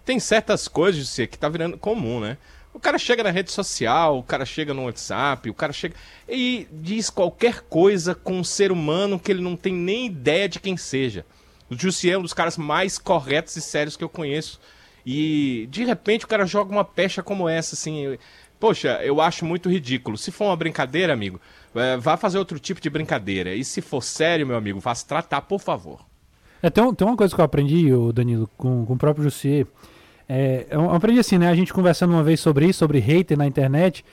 [0.05, 2.37] tem certas coisas, José, que tá virando comum, né?
[2.75, 5.95] O cara chega na rede social, o cara chega no WhatsApp, o cara chega
[6.29, 10.59] e diz qualquer coisa com um ser humano que ele não tem nem ideia de
[10.59, 11.25] quem seja.
[11.71, 14.61] O Jussier é um dos caras mais corretos e sérios que eu conheço.
[15.07, 18.19] E de repente o cara joga uma pecha como essa, assim.
[18.59, 20.19] Poxa, eu acho muito ridículo.
[20.19, 21.41] Se for uma brincadeira, amigo,
[21.75, 23.55] é, vá fazer outro tipo de brincadeira.
[23.55, 26.01] E se for sério, meu amigo, vá se tratar, por favor.
[26.63, 29.67] É, tem, tem uma coisa que eu aprendi, o Danilo, com, com o próprio Jussier.
[30.29, 31.49] É, eu aprendi assim, né?
[31.49, 34.05] A gente conversando uma vez sobre isso, sobre hater na internet.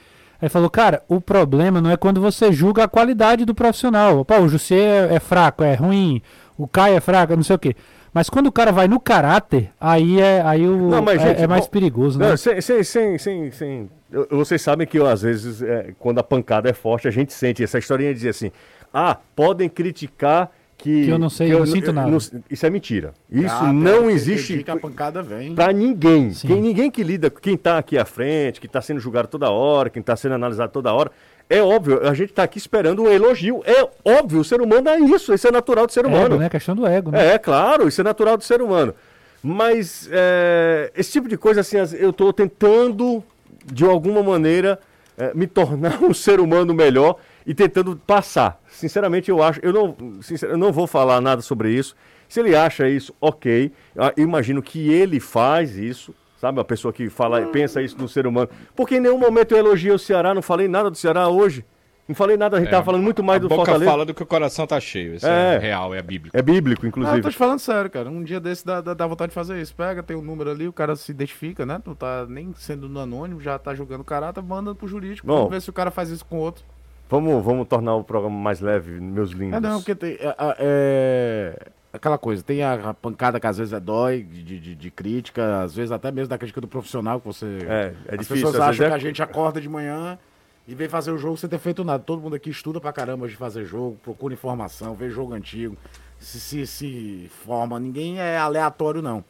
[0.41, 4.25] Aí falou, cara, o problema não é quando você julga a qualidade do profissional.
[4.25, 6.21] Pô, o Jussier é, é fraco, é ruim,
[6.57, 7.75] o Caio é fraco, não sei o quê.
[8.13, 11.43] Mas quando o cara vai no caráter, aí é, aí o, não, mas, é, gente,
[11.43, 12.29] é, mais bom, perigoso, né?
[12.29, 13.89] Não, sem, sem, sem, sem
[14.29, 17.63] vocês sabem que eu, às vezes, é, quando a pancada é forte, a gente sente
[17.63, 18.51] essa historinha de dizer assim:
[18.93, 22.09] ah, podem criticar que, que eu não sei, eu não sinto nada.
[22.09, 22.17] Não,
[22.49, 23.13] isso é mentira.
[23.29, 24.63] Isso ah, não existe.
[24.63, 25.53] Que a pancada vem.
[25.53, 26.31] Pra ninguém.
[26.31, 29.89] Quem, ninguém que lida, quem tá aqui à frente, que tá sendo julgado toda hora,
[29.89, 31.11] quem tá sendo analisado toda hora.
[31.47, 33.61] É óbvio, a gente tá aqui esperando um elogio.
[33.65, 36.25] É óbvio, o ser humano é isso, isso é natural do ser humano.
[36.25, 36.49] Ego, né?
[36.49, 37.33] Questão do ego, né?
[37.33, 38.95] É, claro, isso é natural do ser humano.
[39.43, 43.23] Mas é, esse tipo de coisa, assim, eu tô tentando
[43.65, 44.79] de alguma maneira,
[45.17, 48.61] é, me tornar um ser humano melhor e tentando passar.
[48.69, 49.95] Sinceramente, eu acho, eu não,
[50.41, 51.95] eu não vou falar nada sobre isso.
[52.27, 53.71] Se ele acha isso, ok.
[54.15, 56.61] Eu imagino que ele faz isso, sabe?
[56.61, 58.49] A pessoa que fala, pensa isso no ser humano.
[58.75, 61.65] Porque em nenhum momento eu elogiei o Ceará, não falei nada do Ceará hoje.
[62.11, 63.89] Não falei nada, a gente é, tava falando muito mais do boca Fortaleza.
[63.89, 65.15] fala do que o coração tá cheio.
[65.15, 66.35] Isso é, é real, é bíblico.
[66.35, 67.09] É bíblico, inclusive.
[67.09, 68.09] Não, eu tô te falando sério, cara.
[68.09, 69.73] Um dia desse dá, dá, dá, vontade de fazer isso.
[69.73, 71.81] Pega, tem um número ali, o cara se identifica, né?
[71.85, 75.25] Não tá nem sendo no anônimo, já tá jogando caráter, manda pro jurídico.
[75.25, 76.65] Bom, vamos ver se o cara faz isso com outro.
[77.09, 79.57] Vamos, vamos tornar o programa mais leve, meus lindos.
[79.57, 80.17] É, não, porque tem.
[80.19, 84.91] É, é, aquela coisa, tem a, pancada que às vezes é dói, de, de, de,
[84.91, 87.45] crítica, às vezes até mesmo da crítica do profissional que você.
[87.45, 88.47] É, é as difícil.
[88.47, 90.19] As pessoas acham é que a gente acorda de manhã
[90.67, 92.03] e vem fazer o jogo sem ter feito nada.
[92.03, 95.77] Todo mundo aqui estuda pra caramba de fazer jogo, procura informação, vê jogo antigo,
[96.19, 97.79] se, se, se forma.
[97.79, 99.23] Ninguém é aleatório, não.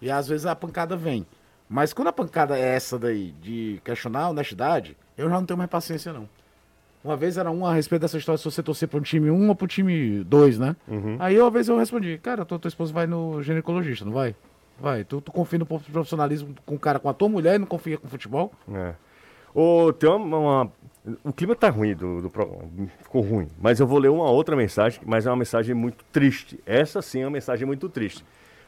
[0.00, 1.26] E às vezes a pancada vem.
[1.68, 5.58] Mas quando a pancada é essa daí, de questionar a honestidade, eu já não tenho
[5.58, 6.28] mais paciência, não.
[7.02, 9.34] Uma vez era um a respeito dessa história se você torcer para um time 1
[9.34, 10.74] um ou para o time 2, né?
[10.88, 11.16] Uhum.
[11.20, 14.34] Aí uma vez eu respondi, cara, tua, tua esposa vai no ginecologista, não vai?
[14.78, 17.66] Vai, tu, tu confia no profissionalismo com o cara, com a tua mulher e não
[17.66, 18.52] confia com o futebol?
[18.72, 18.94] É.
[19.58, 20.72] Ô, tem uma, uma,
[21.24, 22.68] O clima tá ruim do, do programa.
[23.02, 23.48] Ficou ruim.
[23.58, 26.60] Mas eu vou ler uma outra mensagem, mas é uma mensagem muito triste.
[26.66, 28.22] Essa sim é uma mensagem muito triste.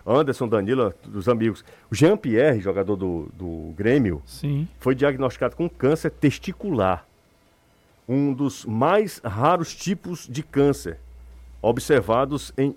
[0.07, 1.63] Anderson Danilo, dos amigos.
[1.91, 4.67] O Jean-Pierre, jogador do, do Grêmio, sim.
[4.81, 7.07] foi diagnosticado com câncer testicular.
[8.09, 10.99] Um dos mais raros tipos de câncer
[11.61, 12.75] observados em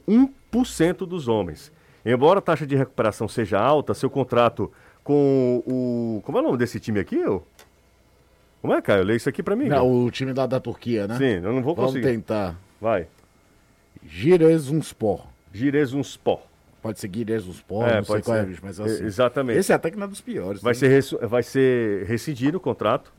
[0.53, 1.72] 1% dos homens.
[2.05, 4.70] Embora a taxa de recuperação seja alta, seu contrato
[5.03, 6.22] com o.
[6.24, 7.16] Como é o nome desse time aqui?
[7.16, 7.45] Eu?
[8.62, 9.03] Como é, Caio?
[9.03, 9.68] Lê isso aqui pra mim.
[9.68, 11.18] Não, o time da, da Turquia, né?
[11.18, 12.01] Sim, eu não vou conseguir.
[12.01, 12.55] Vamos tentar.
[12.80, 13.07] Vai.
[14.05, 15.26] Giresunspor.
[15.51, 16.41] Giresunspor.
[16.82, 19.03] Pode ser Giresunspor, é, não sei qual é, mas assim.
[19.03, 19.59] Exatamente.
[19.59, 20.62] Esse é até que não é dos piores.
[20.62, 21.01] Vai, né?
[21.01, 23.12] ser, vai ser rescindido o contrato.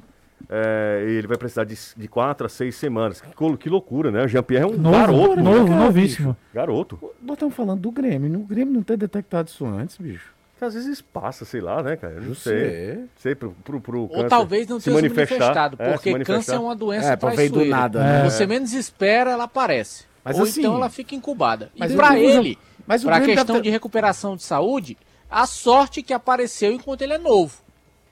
[0.49, 3.21] É, ele vai precisar de, de quatro a seis semanas.
[3.21, 4.25] Que, que loucura, né?
[4.25, 5.37] O Jean-Pierre é um novo, garoto.
[5.37, 6.37] Novo, né, novíssimo.
[6.53, 6.99] Garoto.
[7.23, 8.41] Nós estamos falando do Grêmio.
[8.41, 10.33] O Grêmio não tem detectado isso antes, bicho
[10.65, 12.15] às vezes passa, sei lá, né, cara?
[12.15, 12.71] Eu não sei.
[12.71, 13.05] sei.
[13.17, 16.59] Sei, pro, pro, pro Ou talvez não tenha se manifestado, é, porque se câncer é
[16.59, 17.53] uma doença é, traiçoeira.
[17.53, 18.31] do nada, né?
[18.31, 20.05] Você menos espera, ela aparece.
[20.25, 21.71] Mas Ou assim, então ela fica incubada.
[21.77, 24.97] Mas e pra ele, mas pra questão de recuperação de saúde,
[25.31, 27.63] a sorte que apareceu enquanto ele é novo.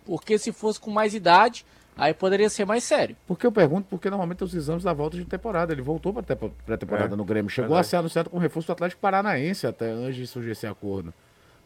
[0.05, 1.65] Porque se fosse com mais idade,
[1.97, 3.17] aí poderia ser mais sério.
[3.27, 5.73] Porque eu pergunto, porque normalmente os exames da volta de temporada.
[5.73, 7.51] Ele voltou para pré-temporada é, no Grêmio.
[7.51, 7.87] Chegou verdade.
[7.87, 11.13] a ser anunciado como reforço do Atlético Paranaense até antes de surgir esse acordo.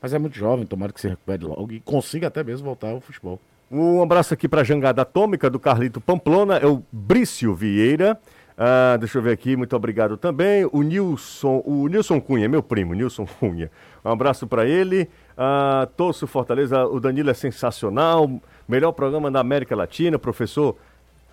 [0.05, 3.01] Mas é muito jovem, tomara que se recupere logo e consiga até mesmo voltar ao
[3.01, 3.41] futebol.
[3.71, 8.21] Um abraço aqui para a Jangada Atômica do Carlito Pamplona, é o Brício Vieira.
[8.55, 10.69] Ah, deixa eu ver aqui, muito obrigado também.
[10.71, 13.71] O Nilson, o Nilson Cunha, meu primo, Nilson Cunha.
[14.05, 15.09] Um abraço para ele.
[15.39, 18.31] Ah, Torço Fortaleza, o Danilo é sensacional.
[18.69, 20.77] Melhor programa da América Latina, professor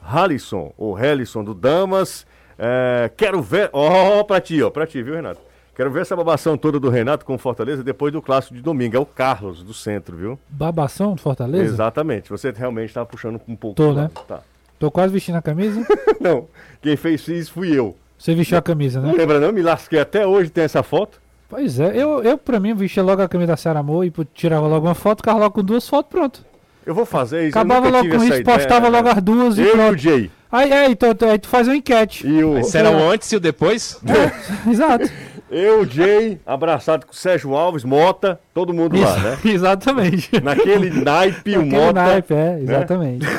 [0.02, 2.26] Halisson, ou Helison do Damas.
[2.58, 3.70] É, quero ver.
[3.74, 5.51] Ó, oh, pra ti, ó, pra ti, viu, Renato?
[5.76, 8.96] Quero ver essa babação toda do Renato com Fortaleza depois do clássico de domingo.
[8.96, 10.40] É o Carlos, do centro, viu?
[10.50, 11.64] Babação do Fortaleza?
[11.64, 12.30] Exatamente.
[12.30, 13.76] Você realmente estava puxando um pouco.
[13.76, 14.10] Tô, né?
[14.28, 14.42] Tá.
[14.78, 15.86] Tô quase vestindo a camisa.
[16.20, 16.48] não,
[16.82, 17.96] quem fez isso fui eu.
[18.18, 19.08] Você vestiu a camisa, né?
[19.08, 19.52] Não lembra não?
[19.52, 21.22] Me lasquei até hoje, tem essa foto.
[21.50, 24.68] Pois é, eu, eu pra mim vestia logo a camisa da Ceará Amor e tirava
[24.68, 26.46] logo uma foto, ficava logo com duas fotos, pronto.
[26.86, 27.58] Eu vou fazer isso.
[27.58, 29.94] Acabava logo com isso, postava logo as duas eu e pronto.
[29.94, 30.32] E o Jay.
[30.52, 32.28] Aí, é, então, aí tu faz uma enquete.
[32.28, 32.64] E o...
[32.64, 34.00] Será o antes e o depois?
[34.06, 34.32] É,
[34.70, 35.10] exato.
[35.52, 39.38] Eu, Jay, abraçado com o Sérgio Alves, Mota, todo mundo lá, né?
[39.52, 40.42] exatamente.
[40.42, 41.92] Naquele naipe, o Mota.
[41.92, 42.62] naipe, é, né?
[42.62, 43.26] exatamente.
[43.26, 43.32] Né?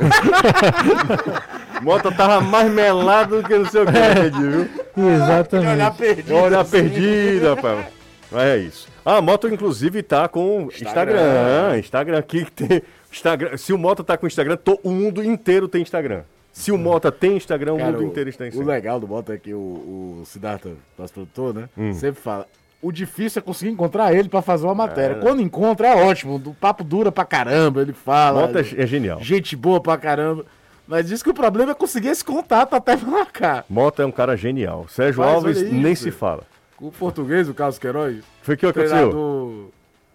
[1.80, 4.30] Mota tava mais melado do que não sei o que, é.
[4.30, 4.68] viu?
[5.14, 5.72] Exatamente.
[5.72, 6.34] Olhar perdido.
[6.34, 7.86] Olhar perdido, rapaz.
[8.32, 8.88] Mas é isso.
[9.04, 11.14] Ah, a Moto, inclusive, tá com Instagram.
[11.14, 12.82] Instagram, Instagram aqui que tem.
[13.12, 13.56] Instagram.
[13.56, 16.22] Se o Moto tá com Instagram, to, o mundo inteiro tem Instagram.
[16.52, 18.66] Se o Mota tem Instagram, Cara, o mundo inteiro está Instagram.
[18.66, 21.68] O legal do Mota é que o, o Siddhartha, nosso produtor, né?
[21.76, 21.92] Hum.
[21.94, 22.46] Sempre fala.
[22.82, 25.16] O difícil é conseguir encontrar ele para fazer uma matéria.
[25.16, 25.20] É.
[25.20, 26.36] Quando encontra, é ótimo.
[26.36, 28.40] O papo dura pra caramba, ele fala.
[28.40, 29.20] Mota é genial.
[29.20, 30.46] Gente boa pra caramba.
[30.88, 33.64] Mas diz que o problema é conseguir esse contato até pra cá.
[33.68, 34.86] Mota é um cara genial.
[34.88, 36.42] Sérgio Mas, Alves nem se fala.
[36.80, 38.24] O português, o Carlos Queiroz.
[38.42, 39.10] Foi que aconteceu?
[39.10, 39.70] Do,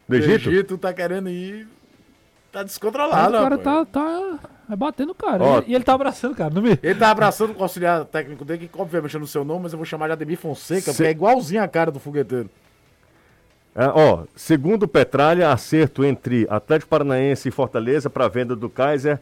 [0.10, 0.50] do Egito?
[0.50, 1.68] Egito tá querendo ir.
[2.52, 5.43] Tá descontrolado, O cara tá, tá é batendo o cara.
[5.43, 6.78] Ó, e, ele tá abraçando o cara, não me...
[6.82, 9.86] Ele tá abraçando o auxiliar técnico dele, que obviamente no seu nome, mas eu vou
[9.86, 10.91] chamar de Ademir Fonseca, Se...
[10.91, 12.49] porque é igualzinho a cara do fogueteiro.
[13.76, 19.20] É, ó, segundo Petralha, acerto entre Atlético Paranaense e Fortaleza para venda do Kaiser,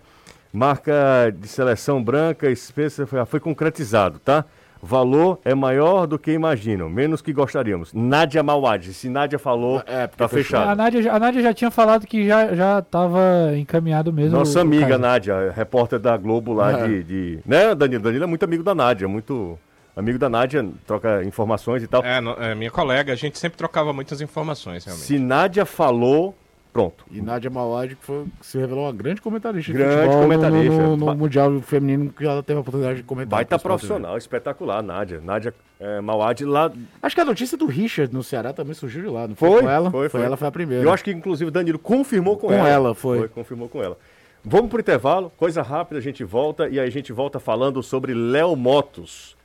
[0.53, 4.45] marca de seleção branca, espécie, foi, foi concretizado, tá?
[4.83, 7.93] Valor é maior do que imaginam, menos que gostaríamos.
[7.93, 10.69] Nádia Mauad, se Nádia falou, é, tá fechado.
[10.69, 14.37] A Nádia, a Nádia já tinha falado que já, já tava encaminhado mesmo.
[14.37, 16.87] Nossa amiga Nádia, repórter da Globo lá é.
[16.87, 17.39] de, de...
[17.45, 18.03] Né, Danilo?
[18.03, 19.57] Danilo é muito amigo da Nádia, muito
[19.95, 22.03] amigo da Nádia, troca informações e tal.
[22.03, 25.07] É, no, é, minha colega, a gente sempre trocava muitas informações, realmente.
[25.07, 26.35] Se Nádia falou,
[26.73, 27.05] Pronto.
[27.11, 30.75] E Nádia Mauad, que foi, se revelou uma grande comentarista grande comentarista.
[30.75, 33.37] No, no, no, Mundial Feminino, que ela teve a oportunidade de comentar.
[33.37, 35.21] Baita profissional, espetacular, Nádia.
[35.23, 35.99] Nádia é,
[36.45, 36.71] lá...
[36.99, 39.51] Acho que a notícia do Richard no Ceará também surgiu de lá, não foi?
[39.51, 39.91] Foi, com ela?
[39.91, 40.19] Foi, foi.
[40.19, 40.83] foi ela, foi a primeira.
[40.83, 42.63] Eu acho que, inclusive, o Danilo confirmou com, com ela.
[42.63, 43.19] Com ela, foi.
[43.19, 43.27] foi.
[43.27, 43.95] Confirmou com ela.
[44.43, 48.15] Vamos pro intervalo, coisa rápida, a gente volta e aí a gente volta falando sobre
[48.15, 49.37] Léo Motos.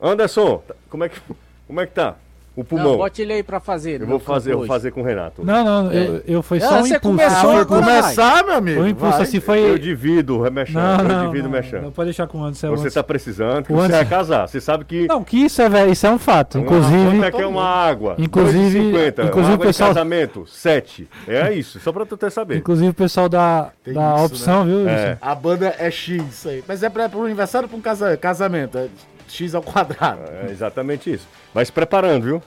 [0.00, 1.20] Anderson, como é que,
[1.66, 2.16] como é que tá?
[2.58, 2.90] O pulmão.
[2.90, 4.00] Não, bote ele aí pra fazer.
[4.00, 5.44] Eu vou fazer, eu vou fazer com o Renato.
[5.44, 5.96] Não, não, é.
[5.96, 7.00] eu, eu foi só um impulso.
[7.00, 8.80] Começou, foi começar, meu amigo.
[8.80, 9.22] Um impulso vai.
[9.22, 9.60] assim foi.
[9.60, 11.04] Eu divido, remexendo.
[11.04, 11.82] Não, eu divido, mexendo.
[11.82, 12.74] Não pode deixar com o Anderson.
[12.74, 14.48] Você tá precisando, que você vai casar.
[14.48, 15.06] Você sabe que.
[15.06, 16.58] Não, que isso é, velho, isso é um fato.
[16.58, 17.10] Inclusive.
[17.10, 18.16] Quanto é que é uma água?
[18.18, 18.80] Inclusive.
[18.80, 19.22] 50.
[19.22, 19.90] Inclusive o pessoal.
[19.90, 21.08] casamento, 7.
[21.28, 22.56] É isso, só pra tu ter saber.
[22.56, 24.70] Inclusive o pessoal da, da isso, opção, né?
[24.72, 24.88] viu?
[24.88, 25.18] É.
[25.20, 26.64] A banda é X, isso aí.
[26.66, 28.78] Mas é pra, pro aniversário ou pra um casamento?
[28.78, 28.88] É
[29.32, 30.20] X ao quadrado.
[30.30, 31.26] É exatamente isso.
[31.52, 32.42] Vai se preparando, viu?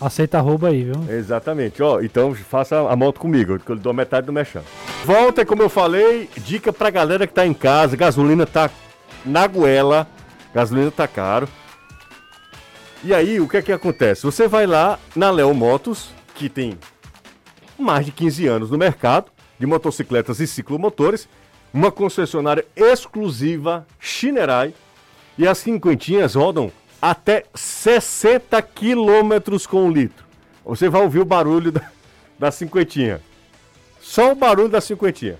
[0.00, 1.04] Aceita arroba aí, viu?
[1.08, 1.82] Exatamente.
[1.82, 4.62] Ó, então faça a moto comigo, que eu dou metade do mexão.
[5.04, 8.68] Volta, como eu falei, dica pra galera que tá em casa, gasolina tá
[9.24, 10.06] na goela,
[10.52, 11.48] gasolina tá caro.
[13.04, 14.24] E aí, o que é que acontece?
[14.24, 16.76] Você vai lá na Léo Motos, que tem
[17.78, 21.28] mais de 15 anos no mercado de motocicletas e ciclomotores,
[21.72, 24.74] uma concessionária exclusiva Shinerai,
[25.38, 26.70] e as cinquentinhas rodam
[27.00, 30.24] até 60 quilômetros com litro.
[30.64, 31.82] Você vai ouvir o barulho da,
[32.38, 33.20] da cinquentinha.
[34.00, 35.38] Só o barulho da cinquentinha.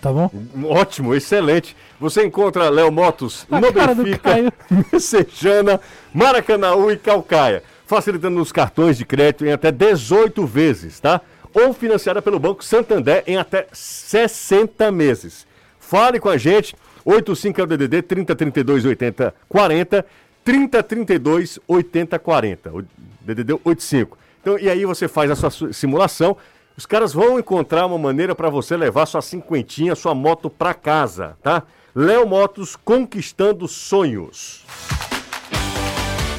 [0.00, 0.30] Tá bom?
[0.64, 1.74] Ótimo, excelente.
[1.98, 4.34] Você encontra Léo Motos no Benfica,
[4.92, 5.80] Messejana,
[6.12, 7.62] Maracanãú e Calcaia.
[7.86, 11.22] Facilitando os cartões de crédito em até 18 vezes, tá?
[11.54, 15.46] Ou financiada pelo Banco Santander em até 60 meses.
[15.78, 16.74] Fale com a gente.
[17.04, 20.06] 85 é o DDD 3032 80 40
[20.44, 22.72] 3032 80 40.
[22.72, 22.84] O
[23.20, 24.18] DDD 85.
[24.40, 26.36] Então, e aí você faz a sua simulação.
[26.76, 31.36] Os caras vão encontrar uma maneira para você levar sua cinquentinha, sua moto para casa,
[31.42, 31.62] tá?
[31.94, 34.64] Léo Motos conquistando sonhos.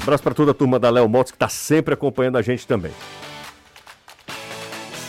[0.01, 2.91] abraço para toda a turma da Léo Motos que está sempre acompanhando a gente também.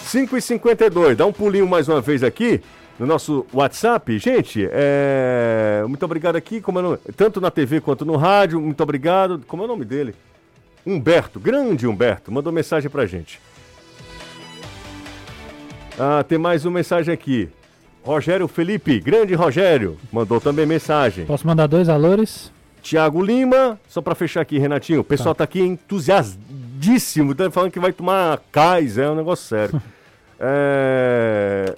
[0.07, 2.61] 5h52, dá um pulinho mais uma vez aqui
[2.99, 4.19] no nosso WhatsApp.
[4.19, 5.85] Gente, é...
[5.89, 6.99] muito obrigado aqui, como é nome?
[7.17, 8.61] tanto na TV quanto no rádio.
[8.61, 9.43] Muito obrigado.
[9.49, 10.15] Como é o nome dele?
[10.87, 13.41] Humberto, grande Humberto, mandou mensagem pra gente.
[15.99, 17.49] Ah, tem mais uma mensagem aqui.
[18.05, 21.27] Rogério Felipe, grande Rogério, mandou também mensagem.
[21.27, 22.53] Posso mandar dois valores?
[22.81, 27.73] Tiago Lima, só para fechar aqui, Renatinho, o pessoal tá, tá aqui entusiasmadíssimo, tá falando
[27.73, 29.83] que vai tomar cais, é um negócio sério.
[30.39, 31.75] é...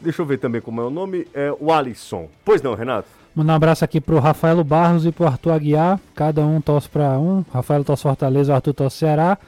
[0.00, 1.26] Deixa eu ver também como é o nome.
[1.32, 2.28] É o Alisson.
[2.44, 3.08] Pois não, Renato?
[3.34, 6.00] Mandar um abraço aqui pro Rafaelo Barros e pro Arthur Aguiar.
[6.14, 7.44] Cada um torce para um.
[7.52, 9.38] Rafael torce Fortaleza, o Arthur torce Ceará.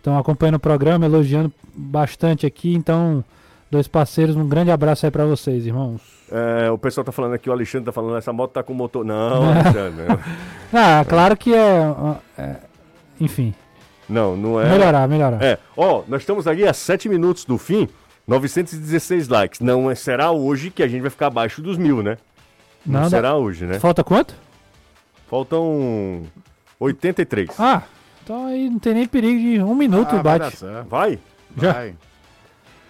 [0.00, 2.74] Então acompanhando o programa, elogiando bastante aqui.
[2.74, 3.22] Então,
[3.70, 6.00] dois parceiros, um grande abraço aí para vocês, irmãos.
[6.30, 9.04] É, o pessoal tá falando aqui, o Alexandre tá falando, essa moto tá com motor.
[9.04, 10.04] Não, Alexandre.
[10.72, 11.94] ah, claro que é,
[12.38, 12.56] é.
[13.20, 13.52] Enfim.
[14.08, 14.68] Não, não é.
[14.68, 15.42] Melhorar, melhorar.
[15.42, 15.58] É.
[15.76, 17.88] Ó, nós estamos aqui a sete minutos do fim.
[18.26, 19.60] 916 likes.
[19.60, 22.18] Não é, será hoje que a gente vai ficar abaixo dos mil, né?
[22.84, 23.78] Não, Não será hoje, né?
[23.78, 24.34] Falta quanto?
[25.28, 26.24] Faltam
[26.78, 27.50] 83.
[27.58, 27.82] Ah,
[28.22, 30.56] então aí não tem nem perigo de um minuto ah, bate.
[30.88, 31.18] Vai?
[31.56, 31.72] Já.
[31.72, 31.94] Vai.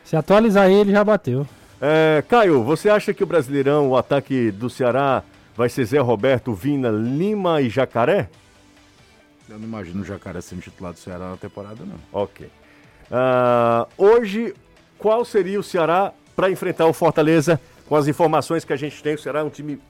[0.05, 1.47] Se atualizar ele, já bateu.
[1.81, 5.23] É, Caio, você acha que o Brasileirão, o ataque do Ceará,
[5.57, 8.29] vai ser Zé Roberto, Vina, Lima e Jacaré?
[9.49, 11.99] Eu não imagino o Jacaré sendo titular do Ceará na temporada, não.
[12.13, 12.47] Ok.
[12.47, 14.55] Uh, hoje,
[14.99, 17.61] qual seria o Ceará para enfrentar o Fortaleza?
[17.87, 19.81] Com as informações que a gente tem, o Ceará é um time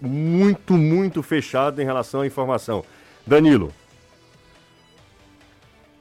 [0.00, 2.82] muito, muito fechado em relação à informação.
[3.26, 3.72] Danilo.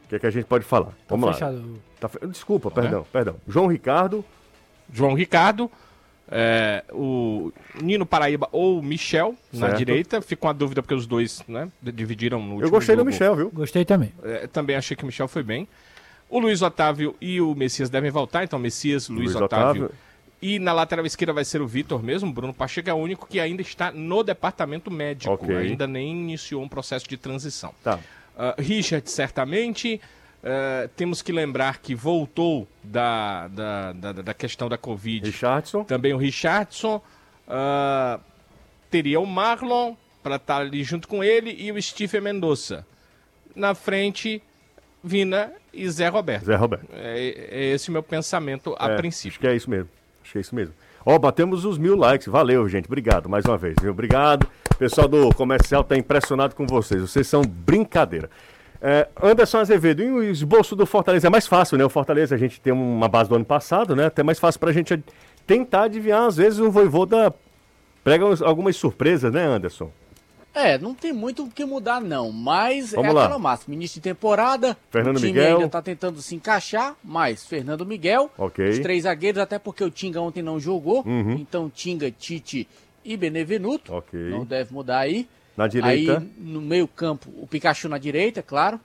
[0.05, 0.91] O que, é que a gente pode falar?
[0.91, 1.57] Tá Vamos fechado.
[1.57, 1.79] lá.
[1.99, 2.19] Tá fe...
[2.27, 3.35] Desculpa, tá perdão, perdão.
[3.47, 4.23] João Ricardo.
[4.93, 5.69] João Ricardo.
[6.31, 7.51] É, o
[7.81, 9.71] Nino Paraíba ou Michel certo.
[9.71, 10.21] na direita.
[10.21, 13.05] Fica uma dúvida porque os dois né, dividiram no Eu gostei jogo.
[13.05, 13.51] do Michel, viu?
[13.51, 14.11] Gostei também.
[14.23, 15.67] É, também achei que o Michel foi bem.
[16.29, 19.85] O Luiz Otávio e o Messias devem voltar, então Messias, Luiz, Luiz Otávio.
[19.85, 20.05] Otávio.
[20.41, 22.31] E na lateral esquerda vai ser o Vitor mesmo.
[22.31, 25.33] Bruno Pacheco é o único que ainda está no departamento médico.
[25.33, 25.55] Okay.
[25.55, 27.73] Ainda nem iniciou um processo de transição.
[27.83, 27.99] Tá.
[28.35, 30.01] Uh, Richard, certamente.
[30.45, 35.25] Uh, temos que lembrar que voltou da, da, da, da, questão da Covid.
[35.25, 35.83] Richardson.
[35.83, 37.01] Também o Richardson.
[37.47, 38.21] Uh,
[38.91, 42.85] teria o Marlon para estar tá ali junto com ele e o Stephen Mendonça.
[43.55, 44.39] Na frente,
[45.03, 46.45] Vina e Zé Roberto.
[46.45, 46.89] Zé Roberto.
[46.93, 49.31] É, é esse o meu pensamento a é, princípio.
[49.31, 49.89] Acho que é isso mesmo.
[50.21, 50.75] Acho que é isso mesmo.
[51.03, 52.27] Ó, oh, batemos os mil likes.
[52.27, 52.85] Valeu, gente.
[52.85, 53.75] Obrigado mais uma vez.
[53.81, 53.91] Viu?
[53.91, 54.47] Obrigado.
[54.71, 57.01] O pessoal do comercial tá impressionado com vocês.
[57.01, 58.29] Vocês são brincadeira.
[58.81, 61.85] É, Anderson Azevedo, e o esboço do Fortaleza é mais fácil, né?
[61.85, 64.05] O Fortaleza a gente tem uma base do ano passado, né?
[64.05, 65.03] Até mais fácil pra gente
[65.47, 66.23] tentar adivinhar.
[66.23, 67.33] Às vezes o Voivoda
[68.03, 69.91] prega algumas surpresas, né, Anderson?
[70.53, 72.31] É, não tem muito o que mudar, não.
[72.31, 73.25] Mas Vamos é lá.
[73.25, 73.75] aquela máxima.
[73.75, 74.77] Início de temporada.
[74.89, 75.57] Fernando o time Miguel.
[75.57, 78.31] ainda tá tentando se encaixar, mas Fernando Miguel.
[78.37, 78.69] Ok.
[78.69, 81.03] Os três zagueiros, até porque o Tinga ontem não jogou.
[81.05, 81.33] Uhum.
[81.33, 82.65] Então, Tinga, Tite
[83.03, 83.93] e Benevenuto.
[83.93, 84.17] Ok.
[84.17, 85.27] Não deve mudar aí.
[85.55, 86.19] Na direita.
[86.19, 88.79] Aí, no meio-campo, o Pikachu na direita, claro.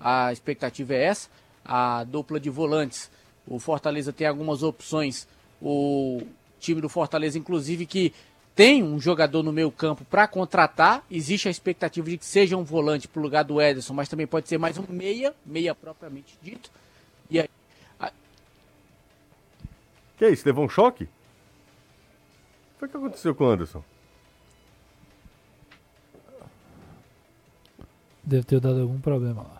[0.00, 1.28] A expectativa é essa.
[1.64, 3.10] A dupla de volantes.
[3.46, 5.28] O Fortaleza tem algumas opções.
[5.62, 6.22] O
[6.58, 8.12] time do Fortaleza, inclusive, que
[8.54, 11.04] tem um jogador no meio campo para contratar.
[11.08, 14.26] Existe a expectativa de que seja um volante para o lugar do Ederson, mas também
[14.26, 16.70] pode ser mais um meia, meia propriamente dito.
[17.30, 17.48] E aí.
[18.00, 18.10] A...
[20.16, 20.42] Que é isso?
[20.44, 21.08] Levou um choque?
[22.80, 23.84] O que aconteceu com o Anderson?
[28.28, 29.57] Deve ter dado algum problema lá.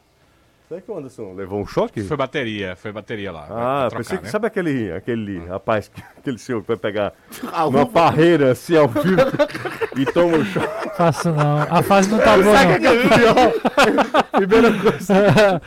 [0.69, 2.03] Será que o Anderson levou um choque?
[2.03, 3.47] Foi bateria, foi bateria lá.
[3.49, 4.31] Ah, trocar, pensei que, né?
[4.31, 5.53] sabe aquele, aquele ah.
[5.53, 7.15] rapaz, aquele senhor que vai pegar
[7.67, 9.17] uma parreira assim ao vivo
[9.97, 10.91] e toma um choque?
[10.95, 12.79] Faço não, a fase não tá boa não.
[12.79, 14.25] Que é pior?
[14.33, 15.15] primeira coisa.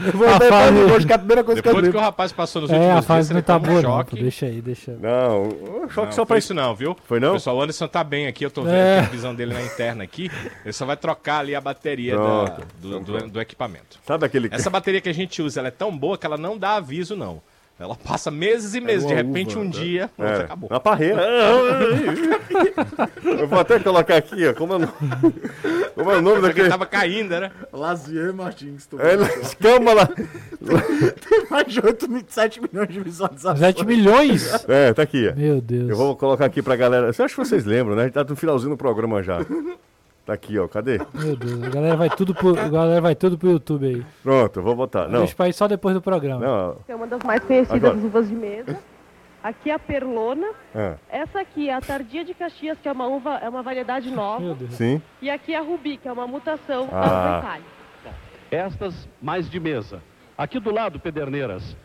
[0.06, 0.78] Eu vou a fase...
[0.78, 2.74] Hoje, que é a primeira coisa Depois que, eu que o rapaz passou nos é,
[2.74, 4.97] últimos É, a fase não tá boa não, deixa aí, deixa.
[4.99, 6.95] Não, o choque não, só pra isso não, viu?
[7.06, 7.34] Foi não?
[7.34, 8.99] Pessoal, o Anderson tá bem aqui, eu tô vendo é.
[8.99, 10.30] a visão dele na interna aqui,
[10.64, 13.99] ele só vai trocar ali a bateria da, do, do, do, equipamento.
[14.06, 14.49] Sabe aquele...
[14.52, 17.16] Essa bateria que a gente usa, ela é tão boa que ela não dá aviso,
[17.16, 17.42] não.
[17.82, 19.72] Ela passa meses e é meses, é de repente uva, um né?
[19.72, 20.70] dia, é, acabou.
[20.70, 21.20] Na parreira.
[23.26, 24.88] eu vou até colocar aqui, ó, como é,
[25.96, 26.70] como é o nome daquele...
[26.70, 27.52] tava caindo, né?
[27.74, 28.88] Lazier Martins.
[29.00, 29.18] É,
[29.60, 30.06] calma lá.
[30.06, 33.60] Tem mais de 8, 7 milhões de visualizações.
[33.60, 34.64] 7 milhões?
[34.68, 35.34] É, tá aqui.
[35.36, 35.89] Meu Deus.
[35.89, 37.08] Eu vou colocar aqui pra galera.
[37.08, 38.04] Eu acho que vocês lembram, né?
[38.04, 39.39] A gente tá no finalzinho do programa já.
[40.26, 40.67] Tá aqui, ó.
[40.67, 40.99] Cadê?
[41.13, 44.05] Meu Deus, a galera vai tudo pro, a galera vai tudo pro YouTube aí.
[44.22, 45.07] Pronto, vou botar.
[45.07, 45.19] Não.
[45.19, 46.45] Deixa pra ir só depois do programa.
[46.45, 46.78] Não.
[46.88, 48.80] É uma das mais conhecidas uvas de mesa.
[49.43, 50.47] Aqui é a perlona.
[50.76, 50.95] É.
[51.09, 54.39] Essa aqui é a tardia de Caxias, que é uma uva, é uma variedade nova.
[54.39, 54.74] Meu Deus.
[54.76, 55.01] Sim.
[55.22, 57.01] E aqui é a rubi, que é uma mutação ah.
[57.01, 57.65] da uva Itália.
[58.51, 60.01] Estas mais de mesa.
[60.38, 61.76] Aqui do lado, Pederneiras.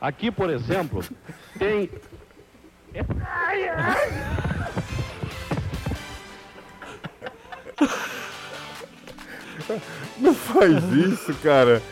[0.00, 1.04] Aqui, por exemplo,
[1.58, 1.88] tem.
[3.24, 5.01] Ai, ai.
[10.18, 11.82] Não faz isso, cara.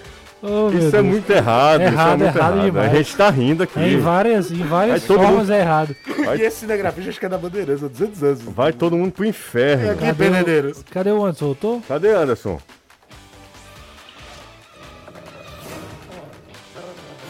[0.42, 2.66] Oh, isso é muito errado, errado, isso é muito errado.
[2.66, 2.78] errado.
[2.78, 3.78] A gente tá rindo aqui.
[3.78, 5.52] É, em várias, em várias formas mundo...
[5.52, 5.94] é errado.
[6.24, 6.38] Vai...
[6.38, 8.42] E esse cinegrafista acho que é da Bandeirantes há 200 anos.
[8.44, 9.86] Vai todo mundo pro inferno.
[9.86, 10.84] É aqui, cadê, o...
[10.90, 11.44] cadê o Anderson?
[11.44, 11.82] Voltou?
[11.86, 12.58] Cadê Anderson?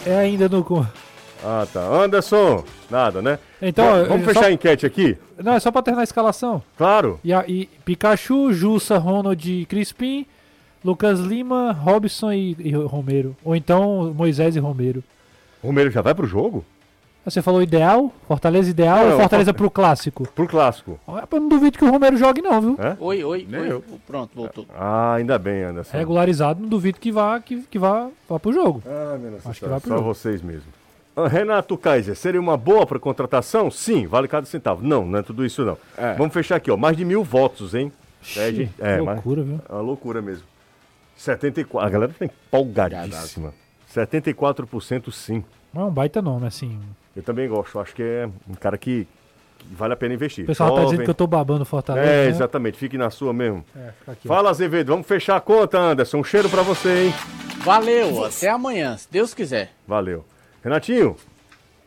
[0.07, 0.65] É ainda no...
[1.45, 1.81] Ah, tá.
[1.81, 2.65] Anderson!
[2.91, 3.39] Nada, né?
[3.61, 4.47] Então, vamos fechar só...
[4.47, 5.17] a enquete aqui?
[5.39, 6.63] Não, é só pra terminar a escalação.
[6.77, 7.19] Claro.
[7.25, 10.27] E, a, e Pikachu, Jussa, Ronald Crispim,
[10.85, 13.37] Lucas Lima, Robson e, e, Romero.
[13.45, 15.03] Ou então Moisés e Romero.
[15.63, 16.65] Romero já vai pro jogo?
[17.23, 18.11] Você falou ideal?
[18.27, 20.27] Fortaleza ideal não, ou Fortaleza pro clássico?
[20.29, 20.99] Pro clássico.
[21.07, 22.77] Eu não duvido que o Romero jogue, não, viu?
[22.79, 22.97] É?
[22.99, 23.73] Oi, oi, Nem oi.
[23.73, 23.85] Eu.
[24.07, 24.67] Pronto, voltou.
[24.75, 25.97] Ah, ainda bem, Anderson.
[25.99, 28.83] Regularizado, não duvido que vá, que, que vá, vá pro jogo.
[28.87, 30.15] Ah, meu Deus, Acho que vá pro só jogo.
[30.15, 30.73] vocês mesmo.
[31.25, 33.71] Ah, Renato Kaiser, seria uma boa para contratação?
[33.71, 34.87] Sim, vale cada centavo.
[34.87, 35.77] Não, não é tudo isso não.
[35.97, 36.15] É.
[36.15, 36.77] Vamos fechar aqui, ó.
[36.77, 37.93] Mais de mil votos, hein?
[38.37, 39.61] É, gente, é loucura, mas, viu?
[39.69, 40.45] É uma loucura mesmo.
[41.17, 41.87] 74.
[41.87, 43.53] A galera tá empolgadíssima.
[43.95, 45.45] 74% sim.
[45.75, 46.81] É um baita nome, assim.
[47.15, 47.79] Eu também gosto.
[47.79, 49.07] Acho que é um cara que,
[49.59, 50.45] que vale a pena investir.
[50.45, 50.85] O pessoal Jovem.
[50.85, 52.07] tá dizendo que eu tô babando Fortaleza.
[52.07, 52.29] É, né?
[52.29, 52.79] exatamente.
[52.79, 53.65] Fique na sua mesmo.
[53.77, 54.51] É, aqui, Fala, ó.
[54.51, 54.89] Azevedo.
[54.93, 56.19] Vamos fechar a conta, Anderson.
[56.19, 57.15] Um cheiro pra você, hein?
[57.59, 58.25] Valeu.
[58.25, 59.73] Até amanhã, se Deus quiser.
[59.87, 60.25] Valeu.
[60.63, 61.17] Renatinho.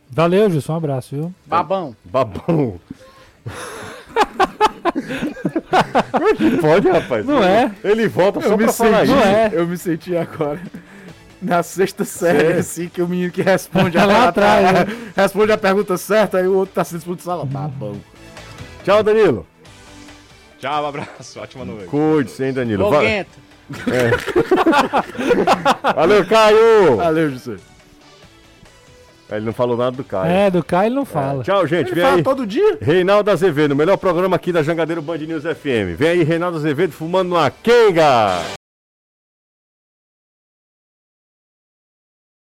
[0.10, 0.74] Valeu, Gilson.
[0.74, 1.34] Um abraço, viu?
[1.46, 1.96] Babão.
[2.06, 2.80] Babão.
[6.12, 7.26] Como é que pode, rapaz?
[7.26, 7.72] Não é?
[7.84, 9.16] Ele volta eu só pra falar isso.
[9.16, 9.50] Não é.
[9.54, 10.62] Eu me senti agora
[11.44, 14.86] na sexta série, assim, que o menino que responde a, lá atrás, né?
[15.16, 17.48] responde a pergunta certa, e o outro tá se disputando sala.
[17.52, 17.98] Tá bom.
[18.84, 19.46] Tchau, Danilo.
[20.60, 21.40] Tchau, um abraço.
[21.40, 21.86] Ótima noite.
[21.88, 22.90] Cuide-se, hein, Danilo.
[22.90, 23.10] Valeu.
[23.10, 23.26] É.
[25.94, 26.98] Valeu, Caio.
[26.98, 27.58] Valeu, José.
[29.38, 30.32] Ele não falou nada do Caio.
[30.32, 31.42] É, do Caio ele não fala.
[31.42, 31.44] É.
[31.44, 31.88] Tchau, gente.
[31.88, 32.24] Ele Vem fala aí.
[32.24, 32.78] todo dia.
[32.82, 35.98] Reinaldo Azevedo, melhor programa aqui da Jangadeiro Band News FM.
[35.98, 38.54] Vem aí, Reinaldo Azevedo fumando uma quenga.